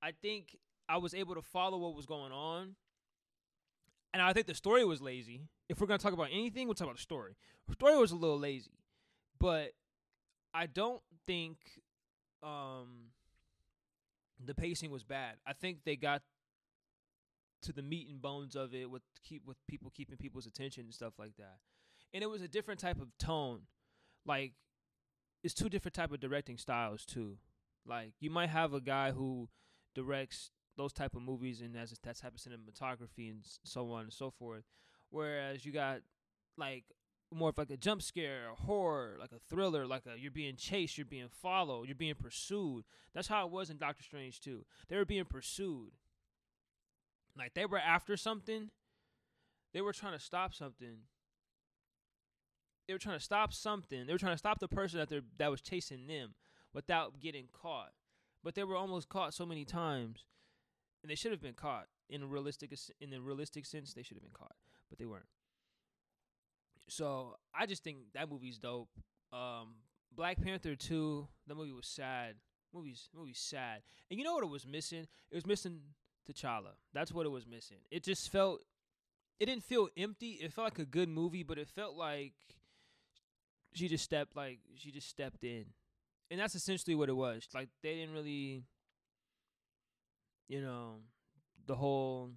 I 0.02 0.12
think 0.22 0.58
I 0.90 0.98
was 0.98 1.14
able 1.14 1.36
to 1.36 1.42
follow 1.42 1.78
what 1.78 1.96
was 1.96 2.06
going 2.06 2.32
on. 2.32 2.76
And 4.14 4.22
I 4.22 4.34
think 4.34 4.48
the 4.48 4.56
story 4.56 4.84
was 4.84 5.02
lazy. 5.02 5.48
If 5.70 5.80
we're 5.80 5.88
gonna 5.88 6.00
talk 6.00 6.14
about 6.14 6.30
anything, 6.32 6.68
we'll 6.68 6.76
talk 6.76 6.88
about 6.88 6.98
the 6.98 7.02
story. 7.02 7.36
The 7.68 7.74
story 7.74 7.98
was 7.98 8.12
a 8.12 8.16
little 8.16 8.40
lazy, 8.40 8.80
but 9.40 9.72
I 10.54 10.66
don't 10.66 11.02
think 11.26 11.58
um, 12.44 13.12
the 14.44 14.54
pacing 14.54 14.92
was 14.92 15.04
bad. 15.04 15.36
I 15.46 15.54
think 15.54 15.80
they 15.86 15.96
got 15.96 16.22
to 17.64 17.72
the 17.72 17.82
meat 17.82 18.08
and 18.10 18.22
bones 18.22 18.56
of 18.56 18.74
it 18.74 18.90
with 18.90 19.04
keep 19.24 19.46
with 19.46 19.58
people 19.68 19.92
keeping 19.96 20.18
people's 20.18 20.48
attention 20.48 20.86
and 20.86 20.94
stuff 20.94 21.14
like 21.20 21.36
that. 21.38 21.58
And 22.14 22.24
it 22.24 22.30
was 22.30 22.42
a 22.42 22.48
different 22.48 22.80
type 22.80 23.00
of 23.00 23.16
tone. 23.18 23.62
Like 24.26 24.54
it's 25.44 25.54
two 25.54 25.70
different 25.70 25.96
type 25.96 26.12
of 26.12 26.20
directing 26.20 26.58
styles 26.58 27.06
too. 27.06 27.38
Like 27.86 28.14
you 28.20 28.30
might 28.30 28.50
have 28.50 28.74
a 28.74 28.82
guy 28.82 29.12
who 29.12 29.50
directs 29.94 30.52
those 30.78 30.94
type 30.94 31.16
of 31.16 31.22
movies 31.22 31.62
and 31.62 31.76
has 31.76 31.92
that 32.04 32.18
type 32.18 32.34
of 32.34 32.40
cinematography 32.40 33.30
and 33.30 33.46
so 33.64 33.92
on 33.92 34.04
and 34.04 34.14
so 34.14 34.32
forth. 34.32 34.64
Whereas 35.10 35.66
you 35.66 35.72
got 35.72 36.00
like 36.58 36.86
more 37.34 37.50
of 37.50 37.58
like 37.58 37.70
a 37.70 37.78
jump 37.78 38.02
scare, 38.02 38.50
a 38.52 38.62
horror, 38.62 39.16
like 39.20 39.32
a 39.32 39.40
thriller, 39.50 39.88
like 39.88 40.04
a 40.06 40.20
you're 40.20 40.32
being 40.32 40.56
chased, 40.56 40.98
you're 40.98 41.06
being 41.06 41.30
followed, 41.30 41.88
you're 41.88 41.96
being 41.96 42.16
pursued. 42.16 42.84
That's 43.14 43.28
how 43.28 43.46
it 43.46 43.52
was 43.52 43.70
in 43.70 43.78
Doctor 43.78 44.04
Strange 44.04 44.40
too. 44.40 44.66
They 44.90 44.98
were 44.98 45.06
being 45.06 45.26
pursued. 45.26 45.92
Like 47.38 47.54
they 47.54 47.66
were 47.66 47.80
after 47.80 48.18
something. 48.18 48.70
They 49.74 49.82
were 49.82 49.94
trying 49.94 50.14
to 50.14 50.24
stop 50.24 50.54
something. 50.54 50.98
They 52.88 52.94
were 52.94 53.00
trying 53.00 53.18
to 53.18 53.24
stop 53.24 53.54
something. 53.54 54.06
They 54.06 54.12
were 54.14 54.20
trying 54.20 54.34
to 54.34 54.40
stop 54.40 54.60
the 54.60 54.68
person 54.68 55.00
that 55.00 55.10
they 55.10 55.22
that 55.38 55.52
was 55.52 55.62
chasing 55.62 56.08
them 56.08 56.34
without 56.74 57.20
getting 57.20 57.48
caught. 57.54 57.92
But 58.44 58.56
they 58.56 58.64
were 58.64 58.76
almost 58.76 59.08
caught 59.08 59.34
so 59.34 59.46
many 59.46 59.66
times, 59.66 60.26
and 61.02 61.12
they 61.12 61.16
should 61.16 61.32
have 61.32 61.42
been 61.42 61.54
caught 61.54 61.88
in 62.10 62.24
a 62.24 62.28
realistic 62.28 62.74
in 63.00 63.14
a 63.14 63.22
realistic 63.22 63.66
sense. 63.66 63.94
They 63.94 64.04
should 64.04 64.18
have 64.18 64.24
been 64.24 64.34
caught, 64.34 64.56
but 64.90 65.00
they 65.00 65.06
weren't. 65.06 65.28
So 66.92 67.38
I 67.58 67.68
just 67.68 67.86
think 67.86 68.00
that 68.16 68.30
movie's 68.30 68.58
dope. 68.58 68.90
Um, 69.32 69.76
Black 70.14 70.42
Panther 70.42 70.76
two, 70.76 71.26
the 71.48 71.56
movie 71.56 71.72
was 71.72 71.88
sad. 71.88 72.36
Movies, 72.74 73.08
movie's 73.18 73.40
sad. 73.40 73.82
And 74.10 74.20
you 74.20 74.26
know 74.26 74.34
what 74.34 74.44
it 74.44 74.50
was 74.50 74.68
missing? 74.68 75.08
It 75.32 75.36
was 75.36 75.46
missing 75.46 75.80
T'Challa. 76.30 76.74
That's 76.94 77.14
what 77.14 77.26
it 77.26 77.30
was 77.30 77.48
missing. 77.48 77.78
It 77.92 78.04
just 78.04 78.30
felt. 78.30 78.62
It 79.40 79.46
didn't 79.46 79.64
feel 79.64 79.88
empty. 79.96 80.32
It 80.42 80.52
felt 80.52 80.66
like 80.66 80.80
a 80.80 80.86
good 80.86 81.08
movie, 81.08 81.44
but 81.44 81.58
it 81.58 81.70
felt 81.70 81.96
like 81.96 82.34
she 83.74 83.88
just 83.88 84.04
stepped 84.04 84.36
like 84.36 84.60
she 84.76 84.92
just 84.92 85.08
stepped 85.08 85.46
in, 85.46 85.68
and 86.30 86.42
that's 86.42 86.56
essentially 86.56 86.96
what 86.96 87.08
it 87.08 87.16
was. 87.16 87.48
Like 87.54 87.70
they 87.82 87.96
didn't 87.96 88.14
really, 88.14 88.66
you 90.50 90.60
know, 90.60 90.96
the 91.68 91.76
whole 91.76 92.32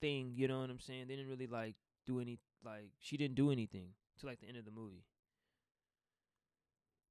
thing. 0.00 0.32
You 0.34 0.48
know 0.48 0.60
what 0.60 0.70
I'm 0.70 0.80
saying? 0.80 1.04
They 1.06 1.16
didn't 1.16 1.30
really 1.30 1.48
like 1.48 1.74
do 2.06 2.18
any 2.18 2.38
like 2.64 2.90
she 3.00 3.16
didn't 3.16 3.34
do 3.34 3.50
anything 3.50 3.90
to 4.20 4.26
like 4.26 4.40
the 4.40 4.48
end 4.48 4.56
of 4.56 4.64
the 4.64 4.70
movie. 4.70 5.04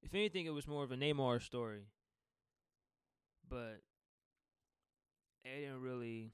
If 0.01 0.13
anything, 0.13 0.45
it 0.45 0.53
was 0.53 0.67
more 0.67 0.83
of 0.83 0.91
a 0.91 0.95
Namor 0.97 1.41
story. 1.41 1.87
But 3.49 3.81
they 5.43 5.61
didn't 5.61 5.81
really. 5.81 6.31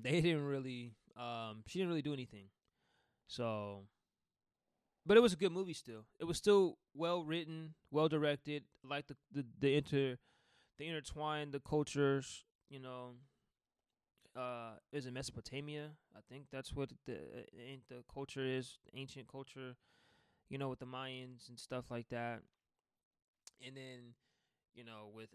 They 0.00 0.20
didn't 0.20 0.44
really. 0.44 0.94
Um, 1.16 1.64
she 1.66 1.78
didn't 1.78 1.88
really 1.90 2.02
do 2.02 2.12
anything. 2.12 2.46
So. 3.26 3.84
But 5.06 5.16
it 5.16 5.20
was 5.20 5.32
a 5.32 5.36
good 5.36 5.52
movie 5.52 5.72
still. 5.72 6.04
It 6.18 6.24
was 6.24 6.36
still 6.36 6.78
well 6.94 7.24
written, 7.24 7.74
well 7.90 8.08
directed. 8.08 8.64
Like 8.84 9.06
the 9.08 9.16
the 9.32 9.46
the 9.58 9.74
inter, 9.76 10.18
the 10.78 10.86
intertwined 10.86 11.52
the 11.52 11.60
cultures. 11.60 12.44
You 12.68 12.80
know, 12.80 13.14
uh 14.36 14.72
is 14.92 15.06
in 15.06 15.14
Mesopotamia. 15.14 15.90
I 16.16 16.20
think 16.28 16.46
that's 16.52 16.72
what 16.74 16.90
the 17.06 17.14
uh, 17.14 17.76
the 17.88 18.04
culture 18.12 18.44
is, 18.44 18.78
ancient 18.94 19.28
culture, 19.28 19.76
you 20.48 20.58
know, 20.58 20.68
with 20.68 20.80
the 20.80 20.86
Mayans 20.86 21.48
and 21.48 21.58
stuff 21.58 21.86
like 21.90 22.08
that. 22.10 22.42
And 23.64 23.76
then, 23.76 24.14
you 24.74 24.84
know, 24.84 25.10
with 25.14 25.30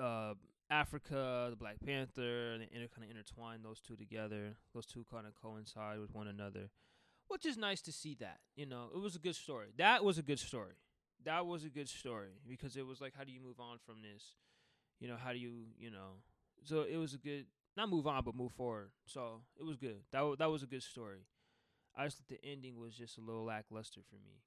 uh 0.00 0.34
Africa, 0.70 1.48
the 1.50 1.56
Black 1.56 1.76
Panther, 1.84 2.52
and 2.52 2.62
inter- 2.62 2.88
kind 2.94 3.04
of 3.04 3.10
intertwine 3.10 3.62
those 3.62 3.80
two 3.80 3.96
together. 3.96 4.56
Those 4.74 4.86
two 4.86 5.04
kind 5.10 5.26
of 5.26 5.34
coincide 5.34 5.98
with 6.00 6.14
one 6.14 6.28
another, 6.28 6.70
which 7.28 7.46
is 7.46 7.56
nice 7.56 7.80
to 7.82 7.92
see 7.92 8.14
that. 8.20 8.40
You 8.56 8.66
know, 8.66 8.88
it 8.94 8.98
was 8.98 9.16
a 9.16 9.18
good 9.18 9.34
story. 9.36 9.68
That 9.78 10.04
was 10.04 10.18
a 10.18 10.22
good 10.22 10.38
story. 10.38 10.74
That 11.24 11.46
was 11.46 11.64
a 11.64 11.68
good 11.70 11.88
story 11.88 12.30
because 12.48 12.76
it 12.76 12.86
was 12.86 13.00
like, 13.00 13.14
how 13.16 13.24
do 13.24 13.32
you 13.32 13.40
move 13.40 13.60
on 13.60 13.78
from 13.84 13.96
this? 14.02 14.36
You 15.00 15.08
know, 15.08 15.16
how 15.22 15.32
do 15.32 15.38
you, 15.38 15.66
you 15.78 15.90
know? 15.90 16.22
So 16.64 16.82
it 16.82 16.96
was 16.96 17.14
a 17.14 17.18
good 17.18 17.46
not 17.80 17.90
move 17.90 18.06
on, 18.06 18.24
but 18.24 18.34
move 18.34 18.52
forward. 18.52 18.90
So 19.06 19.42
it 19.58 19.64
was 19.64 19.76
good. 19.76 20.02
That 20.12 20.18
w- 20.20 20.36
that 20.36 20.50
was 20.50 20.62
a 20.62 20.66
good 20.66 20.82
story. 20.82 21.26
I 21.96 22.04
just 22.04 22.26
the 22.28 22.38
ending 22.44 22.78
was 22.78 22.94
just 22.94 23.18
a 23.18 23.20
little 23.20 23.44
lackluster 23.44 24.00
for 24.08 24.16
me. 24.16 24.42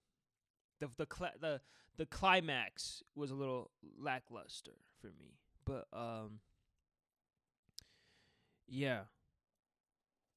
The 0.79 0.89
the 0.97 1.07
cl- 1.13 1.37
the 1.39 1.61
the 1.97 2.05
climax 2.05 3.03
was 3.15 3.31
a 3.31 3.35
little 3.35 3.71
lackluster 3.97 4.77
for 5.01 5.07
me. 5.07 5.37
But 5.65 5.87
um 5.93 6.39
yeah. 8.67 9.01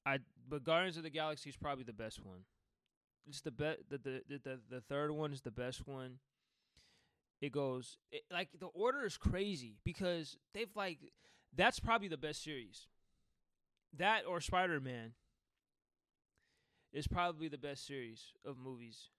I 0.05 0.19
but 0.47 0.63
Guardians 0.63 0.97
of 0.97 1.03
the 1.03 1.09
Galaxy 1.09 1.49
is 1.49 1.57
probably 1.57 1.83
the 1.83 1.93
best 1.93 2.23
one. 2.23 2.41
It's 3.27 3.41
the 3.41 3.51
be- 3.51 3.75
the, 3.89 3.97
the 3.97 4.21
the 4.27 4.37
the 4.43 4.59
the 4.69 4.81
third 4.81 5.11
one 5.11 5.33
is 5.33 5.41
the 5.41 5.51
best 5.51 5.87
one. 5.87 6.19
It 7.41 7.51
goes 7.51 7.97
it, 8.11 8.23
like 8.31 8.49
the 8.59 8.67
order 8.67 9.05
is 9.05 9.17
crazy 9.17 9.77
because 9.83 10.37
they've 10.53 10.75
like 10.75 10.99
that's 11.57 11.79
probably 11.79 12.07
the 12.07 12.17
best 12.17 12.43
series. 12.43 12.87
That 13.97 14.25
or 14.27 14.39
Spider 14.39 14.79
Man 14.79 15.13
is 16.93 17.07
probably 17.07 17.47
the 17.47 17.57
best 17.57 17.85
series 17.85 18.31
of 18.45 18.57
movies. 18.57 19.09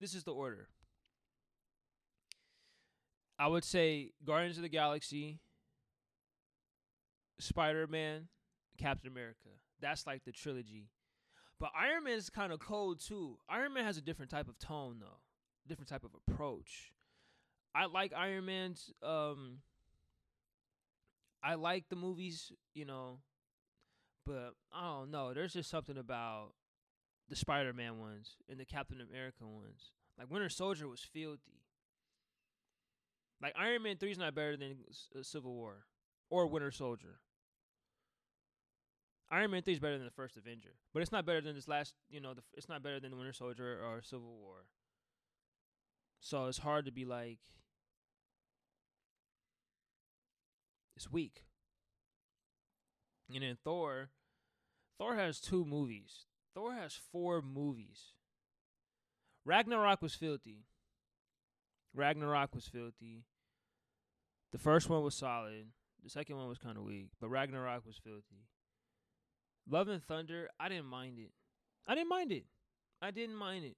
This 0.00 0.14
is 0.14 0.24
the 0.24 0.32
order. 0.32 0.68
I 3.38 3.48
would 3.48 3.64
say 3.64 4.12
Guardians 4.24 4.56
of 4.56 4.62
the 4.62 4.68
Galaxy, 4.68 5.40
Spider 7.38 7.86
Man, 7.86 8.28
Captain 8.78 9.10
America. 9.10 9.50
That's 9.80 10.06
like 10.06 10.24
the 10.24 10.32
trilogy. 10.32 10.88
But 11.60 11.70
Iron 11.76 12.04
Man 12.04 12.14
is 12.14 12.30
kind 12.30 12.52
of 12.52 12.60
cold 12.60 13.00
too. 13.00 13.38
Iron 13.48 13.74
Man 13.74 13.84
has 13.84 13.96
a 13.96 14.02
different 14.02 14.30
type 14.30 14.48
of 14.48 14.58
tone 14.58 14.98
though, 15.00 15.18
different 15.66 15.88
type 15.88 16.04
of 16.04 16.10
approach. 16.14 16.92
I 17.74 17.86
like 17.86 18.12
Iron 18.16 18.46
Man's 18.46 18.92
um 19.02 19.58
I 21.42 21.54
like 21.54 21.88
the 21.88 21.96
movies, 21.96 22.52
you 22.74 22.84
know, 22.84 23.20
but 24.26 24.54
I 24.72 24.82
don't 24.84 25.10
know. 25.10 25.32
There's 25.32 25.52
just 25.52 25.70
something 25.70 25.96
about 25.96 26.52
the 27.28 27.36
Spider-Man 27.36 27.98
ones 27.98 28.36
and 28.48 28.58
the 28.58 28.64
Captain 28.64 29.00
America 29.00 29.46
ones. 29.46 29.92
Like 30.18 30.30
Winter 30.30 30.48
Soldier 30.48 30.88
was 30.88 31.00
filthy. 31.00 31.62
Like 33.40 33.54
Iron 33.56 33.82
Man 33.82 33.96
3 33.96 34.10
is 34.10 34.18
not 34.18 34.34
better 34.34 34.56
than 34.56 34.78
uh, 35.16 35.22
Civil 35.22 35.54
War 35.54 35.84
or 36.28 36.46
Winter 36.46 36.72
Soldier. 36.72 37.20
Iron 39.30 39.50
Man 39.50 39.62
3 39.62 39.74
is 39.74 39.78
better 39.78 39.96
than 39.96 40.06
the 40.06 40.10
first 40.10 40.36
Avenger, 40.36 40.74
but 40.92 41.02
it's 41.02 41.12
not 41.12 41.24
better 41.26 41.40
than 41.40 41.54
this 41.54 41.68
last, 41.68 41.94
you 42.10 42.20
know, 42.20 42.34
the, 42.34 42.42
it's 42.54 42.68
not 42.68 42.82
better 42.82 42.98
than 42.98 43.16
Winter 43.16 43.32
Soldier 43.32 43.80
or 43.84 44.02
Civil 44.02 44.36
War. 44.40 44.64
So 46.20 46.46
it's 46.46 46.58
hard 46.58 46.86
to 46.86 46.90
be 46.90 47.04
like 47.04 47.38
it's 50.98 51.12
weak. 51.12 51.44
And 53.32 53.44
in 53.44 53.56
Thor, 53.62 54.10
Thor 54.98 55.14
has 55.14 55.38
two 55.38 55.64
movies. 55.64 56.26
Thor 56.56 56.74
has 56.74 56.98
four 57.12 57.40
movies. 57.40 58.14
Ragnarok 59.44 60.02
was 60.02 60.16
filthy. 60.16 60.64
Ragnarok 61.94 62.52
was 62.52 62.66
filthy. 62.66 63.22
The 64.50 64.58
first 64.58 64.88
one 64.88 65.04
was 65.04 65.14
solid. 65.14 65.68
The 66.02 66.10
second 66.10 66.36
one 66.36 66.48
was 66.48 66.58
kind 66.58 66.76
of 66.76 66.82
weak, 66.82 67.10
but 67.20 67.28
Ragnarok 67.28 67.86
was 67.86 68.00
filthy. 68.02 68.48
Love 69.70 69.86
and 69.86 70.02
Thunder, 70.02 70.48
I 70.58 70.68
didn't 70.68 70.86
mind 70.86 71.20
it. 71.20 71.30
I 71.86 71.94
didn't 71.94 72.08
mind 72.08 72.32
it. 72.32 72.46
I 73.00 73.12
didn't 73.12 73.36
mind 73.36 73.64
it. 73.66 73.76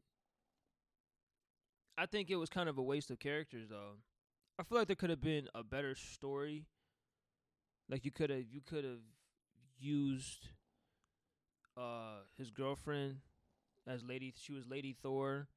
I 1.98 2.06
think 2.06 2.30
it 2.30 2.36
was 2.36 2.48
kind 2.48 2.70
of 2.70 2.78
a 2.78 2.82
waste 2.82 3.10
of 3.10 3.18
characters 3.18 3.68
though. 3.68 3.98
I 4.58 4.62
feel 4.62 4.78
like 4.78 4.86
there 4.86 4.96
could 4.96 5.10
have 5.10 5.20
been 5.20 5.48
a 5.54 5.62
better 5.62 5.94
story 5.94 6.64
like 7.90 8.04
you 8.04 8.10
could 8.10 8.30
have 8.30 8.44
you 8.50 8.60
could 8.60 8.84
have 8.84 9.02
used 9.78 10.48
uh 11.76 12.20
his 12.38 12.50
girlfriend 12.50 13.16
as 13.86 14.04
lady 14.04 14.32
she 14.40 14.52
was 14.52 14.66
Lady 14.66 14.96
Thor. 15.02 15.48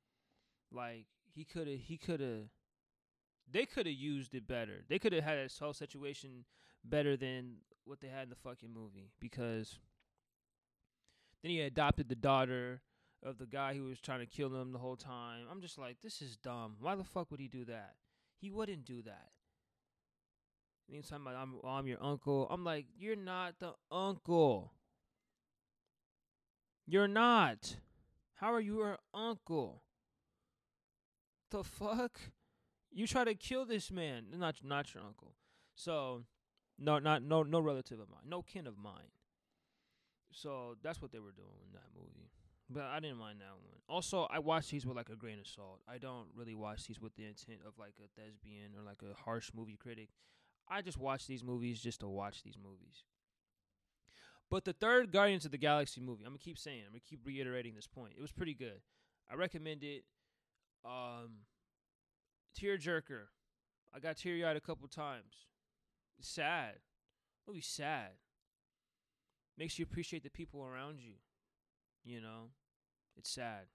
Like 0.72 1.06
he 1.34 1.44
could 1.44 1.68
have 1.68 1.80
he 1.80 1.98
could 1.98 2.20
have 2.20 2.50
they 3.52 3.66
could 3.66 3.86
have 3.86 3.96
used 3.96 4.34
it 4.34 4.48
better. 4.48 4.84
They 4.90 5.00
could 5.00 5.14
have 5.14 5.24
had 5.24 5.38
this 5.38 5.60
whole 5.60 5.74
situation 5.74 6.46
better 6.84 7.16
than 7.16 7.58
what 7.86 8.00
they 8.00 8.08
had 8.08 8.24
in 8.24 8.30
the 8.30 8.36
fucking 8.36 8.74
movie 8.74 9.12
because 9.20 9.80
then 11.42 11.52
he 11.52 11.62
adopted 11.62 12.08
the 12.10 12.16
daughter 12.16 12.82
of 13.22 13.38
the 13.38 13.46
guy 13.46 13.74
who 13.74 13.84
was 13.86 14.00
trying 14.00 14.20
to 14.20 14.26
kill 14.26 14.50
him 14.50 14.72
the 14.72 14.80
whole 14.80 14.96
time. 14.96 15.46
I'm 15.52 15.62
just 15.62 15.78
like, 15.78 15.98
this 16.02 16.22
is 16.22 16.38
dumb. 16.38 16.76
Why 16.80 16.96
the 16.96 17.04
fuck 17.04 17.32
would 17.32 17.40
he 17.40 17.48
do 17.48 17.66
that? 17.66 17.96
He 18.40 18.50
wouldn't 18.50 18.86
do 18.86 19.02
that. 19.04 19.32
And 20.88 20.96
he's 20.96 21.08
talking 21.08 21.26
about 21.26 21.36
I'm, 21.36 21.56
oh, 21.64 21.68
I'm 21.68 21.88
your 21.88 22.04
uncle. 22.04 22.48
I'm 22.50 22.64
like, 22.64 22.86
you're 22.98 23.16
not 23.16 23.56
the 23.60 23.74
uncle. 23.92 24.74
You're 26.86 27.08
not. 27.08 27.78
How 28.36 28.54
are 28.54 28.60
you 28.60 28.80
her 28.80 28.98
uncle? 29.14 29.84
The 31.52 31.64
fuck? 31.64 32.20
You 32.92 33.08
try 33.08 33.24
to 33.24 33.36
kill 33.36 33.66
this 33.66 33.92
man. 33.92 34.26
Not 34.36 34.56
not 34.64 34.94
your 34.94 35.04
uncle. 35.04 35.36
So 35.76 36.24
no 36.78 37.00
not 37.00 37.24
no 37.24 37.44
no 37.44 37.60
relative 37.60 38.00
of 38.00 38.10
mine. 38.10 38.22
No 38.26 38.42
kin 38.42 38.68
of 38.68 38.78
mine. 38.78 39.12
So 40.32 40.76
that's 40.84 41.02
what 41.02 41.12
they 41.12 41.20
were 41.20 41.32
doing 41.32 41.62
in 41.66 41.74
that 41.74 41.88
movie. 41.96 42.32
But 42.70 42.84
I 42.84 43.00
didn't 43.00 43.18
mind 43.18 43.40
that 43.40 43.52
one. 43.52 43.80
Also, 43.88 44.28
I 44.32 44.40
watch 44.40 44.70
these 44.70 44.86
with 44.86 44.98
like 44.98 45.10
a 45.10 45.16
grain 45.16 45.40
of 45.40 45.48
salt. 45.48 45.82
I 45.88 45.98
don't 45.98 46.28
really 46.36 46.56
watch 46.56 46.88
these 46.88 47.00
with 47.00 47.16
the 47.16 47.26
intent 47.26 47.60
of 47.68 47.78
like 47.78 47.94
a 48.04 48.08
thespian 48.20 48.72
or 48.76 48.84
like 48.84 49.02
a 49.04 49.14
harsh 49.24 49.52
movie 49.56 49.78
critic. 49.80 50.10
I 50.70 50.82
just 50.82 50.98
watch 50.98 51.28
these 51.28 51.44
movies 51.44 51.82
just 51.82 52.00
to 52.02 52.08
watch 52.08 52.44
these 52.44 52.58
movies. 52.62 53.04
But 54.50 54.66
the 54.66 54.74
third 54.74 55.12
Guardians 55.12 55.46
of 55.46 55.52
the 55.52 55.58
Galaxy 55.58 56.00
movie, 56.00 56.24
I'm 56.24 56.32
gonna 56.32 56.40
keep 56.40 56.58
saying, 56.58 56.84
I'm 56.86 56.92
gonna 56.92 57.02
keep 57.08 57.26
reiterating 57.26 57.74
this 57.76 57.88
point. 57.88 58.14
It 58.18 58.22
was 58.22 58.32
pretty 58.32 58.54
good. 58.54 58.82
I 59.32 59.36
recommend 59.36 59.84
it. 59.84 60.04
Um, 60.86 61.46
tearjerker. 62.60 63.28
I 63.94 64.00
got 64.00 64.18
teary 64.18 64.46
eyed 64.46 64.58
a 64.58 64.62
couple 64.62 64.88
times. 64.88 65.48
It's 66.20 66.30
sad. 66.30 66.76
Movie 67.48 67.62
sad. 67.62 68.12
Makes 69.58 69.78
you 69.78 69.86
appreciate 69.90 70.24
the 70.24 70.30
people 70.30 70.64
around 70.64 71.00
you. 71.00 71.14
You 72.04 72.22
know, 72.22 72.50
it's 73.18 73.30
sad. 73.30 73.68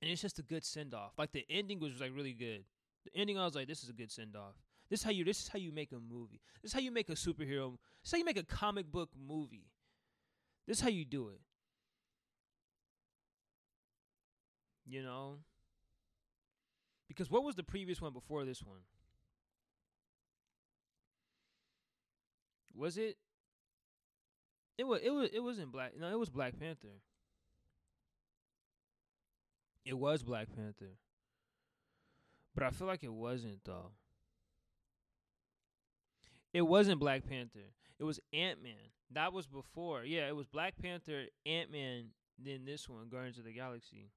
And 0.00 0.10
it's 0.10 0.22
just 0.22 0.38
a 0.38 0.42
good 0.42 0.64
send 0.64 0.94
off. 0.94 1.12
Like 1.18 1.32
the 1.32 1.44
ending 1.48 1.78
was 1.78 2.00
like 2.00 2.12
really 2.14 2.32
good. 2.32 2.64
The 3.04 3.18
ending, 3.18 3.38
I 3.38 3.44
was 3.44 3.54
like, 3.54 3.68
this 3.68 3.82
is 3.82 3.88
a 3.88 3.94
good 3.94 4.10
send 4.10 4.36
off. 4.36 4.54
This 4.92 5.00
is 5.00 5.04
how 5.04 5.10
you. 5.10 5.24
This 5.24 5.40
is 5.40 5.48
how 5.48 5.58
you 5.58 5.72
make 5.72 5.90
a 5.92 5.98
movie. 5.98 6.42
This 6.60 6.68
is 6.68 6.74
how 6.74 6.80
you 6.80 6.92
make 6.92 7.08
a 7.08 7.12
superhero. 7.12 7.78
This 8.02 8.08
is 8.08 8.12
how 8.12 8.18
you 8.18 8.26
make 8.26 8.36
a 8.36 8.42
comic 8.42 8.92
book 8.92 9.08
movie. 9.18 9.70
This 10.68 10.76
is 10.76 10.82
how 10.82 10.90
you 10.90 11.06
do 11.06 11.30
it. 11.30 11.40
You 14.84 15.02
know. 15.02 15.38
Because 17.08 17.30
what 17.30 17.42
was 17.42 17.54
the 17.56 17.62
previous 17.62 18.02
one 18.02 18.12
before 18.12 18.44
this 18.44 18.62
one? 18.62 18.80
Was 22.74 22.98
it? 22.98 23.16
It 24.76 24.86
was. 24.86 25.00
It 25.02 25.08
was. 25.08 25.30
It 25.32 25.40
wasn't 25.40 25.72
Black. 25.72 25.92
No, 25.98 26.12
it 26.12 26.18
was 26.18 26.28
Black 26.28 26.60
Panther. 26.60 27.00
It 29.86 29.94
was 29.96 30.22
Black 30.22 30.54
Panther. 30.54 30.98
But 32.54 32.64
I 32.64 32.70
feel 32.72 32.86
like 32.86 33.02
it 33.02 33.14
wasn't 33.14 33.60
though. 33.64 33.92
It 36.52 36.62
wasn't 36.62 37.00
Black 37.00 37.26
Panther. 37.26 37.72
It 37.98 38.04
was 38.04 38.20
Ant 38.32 38.62
Man. 38.62 38.90
That 39.12 39.32
was 39.32 39.46
before. 39.46 40.04
Yeah, 40.04 40.28
it 40.28 40.36
was 40.36 40.46
Black 40.46 40.74
Panther, 40.80 41.24
Ant 41.46 41.70
Man, 41.70 42.06
then 42.38 42.64
this 42.64 42.88
one, 42.88 43.08
Guardians 43.08 43.38
of 43.38 43.44
the 43.44 43.52
Galaxy. 43.52 44.10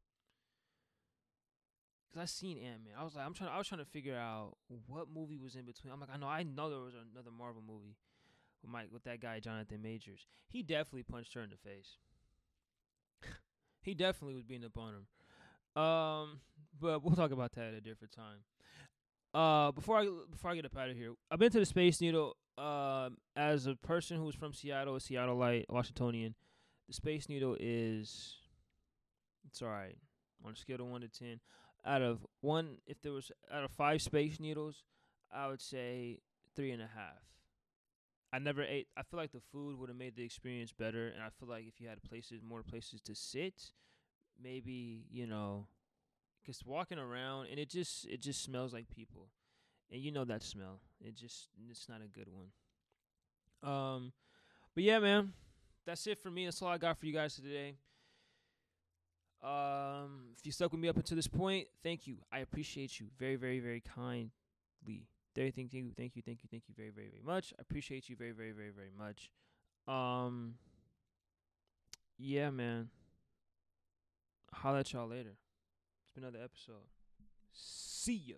Cause 2.14 2.22
I 2.22 2.26
seen 2.26 2.58
Ant 2.58 2.84
Man. 2.86 2.94
I 2.98 3.04
was 3.04 3.16
like, 3.16 3.26
I'm 3.26 3.34
trying. 3.34 3.50
I 3.50 3.58
was 3.58 3.68
trying 3.68 3.84
to 3.84 3.86
figure 3.86 4.16
out 4.16 4.56
what 4.88 5.08
movie 5.14 5.38
was 5.38 5.56
in 5.56 5.66
between. 5.66 5.92
I'm 5.92 6.00
like, 6.00 6.10
I 6.14 6.18
know, 6.18 6.28
I 6.28 6.44
know 6.44 6.70
there 6.70 6.80
was 6.80 6.94
another 6.94 7.32
Marvel 7.32 7.62
movie 7.66 7.98
with 8.62 8.72
Mike 8.72 8.88
with 8.92 9.04
that 9.04 9.20
guy 9.20 9.40
Jonathan 9.40 9.82
Majors. 9.82 10.26
He 10.48 10.64
definitely 10.64 11.04
punched 11.04 11.34
her 11.34 11.42
in 11.42 11.50
the 11.50 11.58
face. 11.58 11.98
he 13.82 13.94
definitely 13.94 14.36
was 14.36 14.44
beating 14.44 14.66
up 14.66 14.78
on 14.78 14.94
him. 14.94 15.82
Um, 15.82 16.40
but 16.80 17.04
we'll 17.04 17.16
talk 17.16 17.32
about 17.32 17.54
that 17.56 17.66
at 17.66 17.74
a 17.74 17.82
different 17.82 18.14
time. 18.14 18.40
Uh, 19.36 19.70
before 19.74 19.98
I 19.98 20.08
before 20.32 20.52
I 20.52 20.56
get 20.56 20.64
up 20.64 20.78
out 20.78 20.90
of 20.90 20.96
here, 20.96 21.12
I've 21.30 21.40
been 21.40 21.52
to 21.52 21.60
the 21.60 21.66
Space 21.66 22.00
Needle. 22.00 22.38
Um, 22.58 23.18
as 23.36 23.68
a 23.68 23.76
person 23.76 24.18
who's 24.18 24.34
from 24.34 24.54
Seattle, 24.54 24.96
a 24.96 25.00
Seattleite, 25.00 25.66
Washingtonian, 25.70 26.36
the 26.88 26.94
Space 26.94 27.28
Needle 27.28 27.58
is 27.60 28.38
it's 29.46 29.62
all 29.62 29.68
right 29.68 29.98
on 30.46 30.54
a 30.54 30.56
scale 30.56 30.80
of 30.80 30.88
one 30.88 31.02
to 31.02 31.10
ten. 31.10 31.42
Out 31.86 32.02
of 32.02 32.26
one, 32.40 32.78
if 32.88 33.02
there 33.02 33.12
was 33.12 33.30
out 33.52 33.66
of 33.66 33.72
five 33.72 34.02
Space 34.02 34.40
Needles, 34.40 34.84
I 35.34 35.50
would 35.50 35.62
say 35.62 36.20
three 36.56 36.72
and 36.72 36.82
a 36.82 36.90
half. 36.96 37.22
I 38.32 38.40
never 38.40 38.64
ate. 38.64 38.88
I 38.96 39.04
feel 39.04 39.20
like 39.20 39.34
the 39.34 39.42
food 39.52 39.78
would 39.78 39.90
have 39.90 39.98
made 39.98 40.16
the 40.16 40.24
experience 40.24 40.72
better, 40.72 41.10
and 41.10 41.22
I 41.22 41.28
feel 41.38 41.50
like 41.50 41.68
if 41.68 41.82
you 41.82 41.90
had 41.90 42.02
places, 42.04 42.40
more 42.42 42.64
places 42.64 43.02
to 43.02 43.14
sit, 43.14 43.72
maybe 44.42 45.08
you 45.12 45.28
know 45.28 45.68
Cause 46.46 46.62
walking 46.64 47.00
around 47.00 47.48
and 47.50 47.60
it 47.60 47.70
just 47.70 48.06
it 48.06 48.22
just 48.22 48.44
smells 48.44 48.72
like 48.72 48.88
people, 48.88 49.30
and 49.92 50.00
you 50.00 50.12
know 50.12 50.26
that 50.26 50.44
smell. 50.44 50.80
It 51.04 51.16
just 51.16 51.50
it's 51.70 51.90
not 51.90 52.02
a 52.04 52.08
good 52.08 52.28
one. 52.32 52.52
Um, 53.64 54.12
but 54.76 54.84
yeah, 54.84 55.00
man, 55.00 55.34
that's 55.86 56.06
it 56.06 56.20
for 56.20 56.30
me. 56.30 56.46
That's 56.46 56.62
all 56.62 56.68
I 56.68 56.78
got 56.78 57.00
for 57.00 57.08
you 57.08 57.14
guys 57.14 57.36
today. 57.36 57.78
Um, 59.44 60.34
if 60.38 60.46
you 60.46 60.52
stuck 60.52 60.72
with 60.72 60.80
me 60.80 60.88
up 60.88 60.98
until 60.98 61.16
this 61.16 61.28
point, 61.28 61.68
thank 61.84 62.06
you. 62.06 62.18
I 62.32 62.40
appreciate 62.40 63.00
you 63.00 63.08
very, 63.18 63.36
very, 63.38 63.60
very 63.60 63.82
kindly. 63.82 64.30
Very 65.36 65.52
thank 65.52 65.74
you, 65.74 65.92
thank 65.98 66.16
you, 66.16 66.22
thank 66.22 66.44
you, 66.44 66.50
thank 66.50 66.64
you 66.68 66.76
very, 66.76 66.90
very, 66.90 67.10
very 67.10 67.24
much. 67.24 67.54
I 67.58 67.62
appreciate 67.62 68.08
you 68.08 68.16
very, 68.16 68.32
very, 68.32 68.52
very, 68.52 68.70
very 68.70 68.92
much. 68.98 69.32
Um, 69.88 70.56
yeah, 72.18 72.50
man. 72.52 72.90
Holla 74.54 74.80
at 74.80 74.94
y'all 74.94 75.08
later 75.08 75.36
another 76.18 76.40
episode. 76.44 76.88
See 77.54 78.22
ya. 78.28 78.36